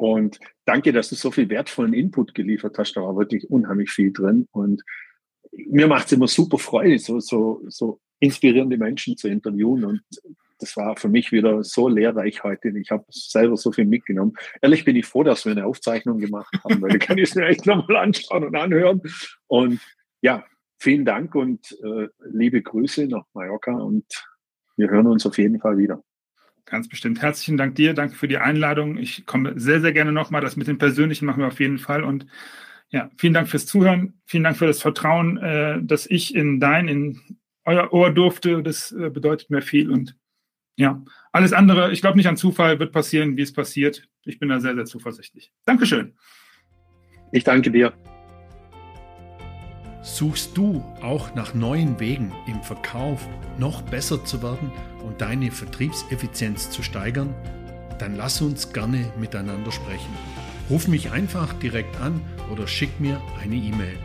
und 0.00 0.40
danke, 0.64 0.94
dass 0.94 1.10
du 1.10 1.14
so 1.14 1.30
viel 1.30 1.50
wertvollen 1.50 1.92
Input 1.92 2.34
geliefert 2.34 2.78
hast. 2.78 2.94
Da 2.94 3.02
war 3.02 3.18
wirklich 3.18 3.50
unheimlich 3.50 3.90
viel 3.90 4.14
drin. 4.14 4.48
Und 4.50 4.82
mir 5.52 5.88
macht 5.88 6.06
es 6.06 6.12
immer 6.12 6.26
super 6.26 6.56
Freude, 6.56 6.98
so, 6.98 7.20
so, 7.20 7.62
so 7.68 8.00
inspirierende 8.18 8.78
Menschen 8.78 9.18
zu 9.18 9.28
interviewen. 9.28 9.84
Und 9.84 10.02
das 10.58 10.74
war 10.78 10.96
für 10.96 11.10
mich 11.10 11.32
wieder 11.32 11.62
so 11.64 11.86
lehrreich 11.86 12.42
heute. 12.42 12.70
Ich 12.78 12.90
habe 12.90 13.04
selber 13.10 13.58
so 13.58 13.72
viel 13.72 13.84
mitgenommen. 13.84 14.32
Ehrlich 14.62 14.86
bin 14.86 14.96
ich 14.96 15.04
froh, 15.04 15.22
dass 15.22 15.44
wir 15.44 15.52
eine 15.52 15.66
Aufzeichnung 15.66 16.18
gemacht 16.18 16.54
haben, 16.64 16.80
weil 16.80 16.92
da 16.92 16.98
kann 16.98 17.18
ich 17.18 17.28
es 17.28 17.34
mir 17.34 17.44
echt 17.44 17.66
nochmal 17.66 17.98
anschauen 17.98 18.44
und 18.44 18.56
anhören. 18.56 19.02
Und 19.48 19.80
ja, 20.22 20.46
vielen 20.78 21.04
Dank 21.04 21.34
und 21.34 21.76
äh, 21.84 22.08
liebe 22.24 22.62
Grüße 22.62 23.06
nach 23.06 23.26
Mallorca 23.34 23.72
und 23.72 24.06
wir 24.78 24.88
hören 24.88 25.08
uns 25.08 25.26
auf 25.26 25.36
jeden 25.36 25.60
Fall 25.60 25.76
wieder. 25.76 26.02
Ganz 26.64 26.88
bestimmt. 26.88 27.20
Herzlichen 27.20 27.56
Dank 27.56 27.74
dir. 27.74 27.94
Danke 27.94 28.14
für 28.14 28.28
die 28.28 28.38
Einladung. 28.38 28.96
Ich 28.96 29.26
komme 29.26 29.58
sehr, 29.58 29.80
sehr 29.80 29.92
gerne 29.92 30.12
nochmal. 30.12 30.40
Das 30.40 30.56
mit 30.56 30.68
dem 30.68 30.78
Persönlichen 30.78 31.26
machen 31.26 31.40
wir 31.40 31.48
auf 31.48 31.60
jeden 31.60 31.78
Fall. 31.78 32.04
Und 32.04 32.26
ja, 32.90 33.10
vielen 33.16 33.34
Dank 33.34 33.48
fürs 33.48 33.66
Zuhören. 33.66 34.14
Vielen 34.26 34.44
Dank 34.44 34.56
für 34.56 34.66
das 34.66 34.80
Vertrauen, 34.80 35.38
äh, 35.38 35.82
dass 35.82 36.06
ich 36.06 36.34
in 36.34 36.60
dein, 36.60 36.88
in 36.88 37.38
euer 37.64 37.92
Ohr 37.92 38.10
durfte. 38.10 38.62
Das 38.62 38.92
äh, 38.92 39.10
bedeutet 39.10 39.50
mir 39.50 39.62
viel. 39.62 39.90
Und 39.90 40.16
ja, 40.76 41.02
alles 41.32 41.52
andere, 41.52 41.92
ich 41.92 42.00
glaube 42.00 42.16
nicht 42.16 42.28
an 42.28 42.36
Zufall, 42.36 42.78
wird 42.78 42.92
passieren, 42.92 43.36
wie 43.36 43.42
es 43.42 43.52
passiert. 43.52 44.08
Ich 44.24 44.38
bin 44.38 44.48
da 44.48 44.60
sehr, 44.60 44.74
sehr 44.74 44.86
zuversichtlich. 44.86 45.52
Dankeschön. 45.64 46.14
Ich 47.32 47.44
danke 47.44 47.70
dir. 47.70 47.92
Suchst 50.12 50.56
du 50.56 50.84
auch 51.02 51.36
nach 51.36 51.54
neuen 51.54 52.00
Wegen 52.00 52.32
im 52.48 52.60
Verkauf 52.62 53.26
noch 53.58 53.80
besser 53.80 54.24
zu 54.24 54.42
werden 54.42 54.72
und 55.06 55.20
deine 55.20 55.52
Vertriebseffizienz 55.52 56.68
zu 56.70 56.82
steigern? 56.82 57.32
Dann 58.00 58.16
lass 58.16 58.42
uns 58.42 58.72
gerne 58.72 59.12
miteinander 59.20 59.70
sprechen. 59.70 60.12
Ruf 60.68 60.88
mich 60.88 61.12
einfach 61.12 61.52
direkt 61.54 62.00
an 62.00 62.20
oder 62.50 62.66
schick 62.66 62.98
mir 62.98 63.22
eine 63.40 63.54
E-Mail. 63.54 63.98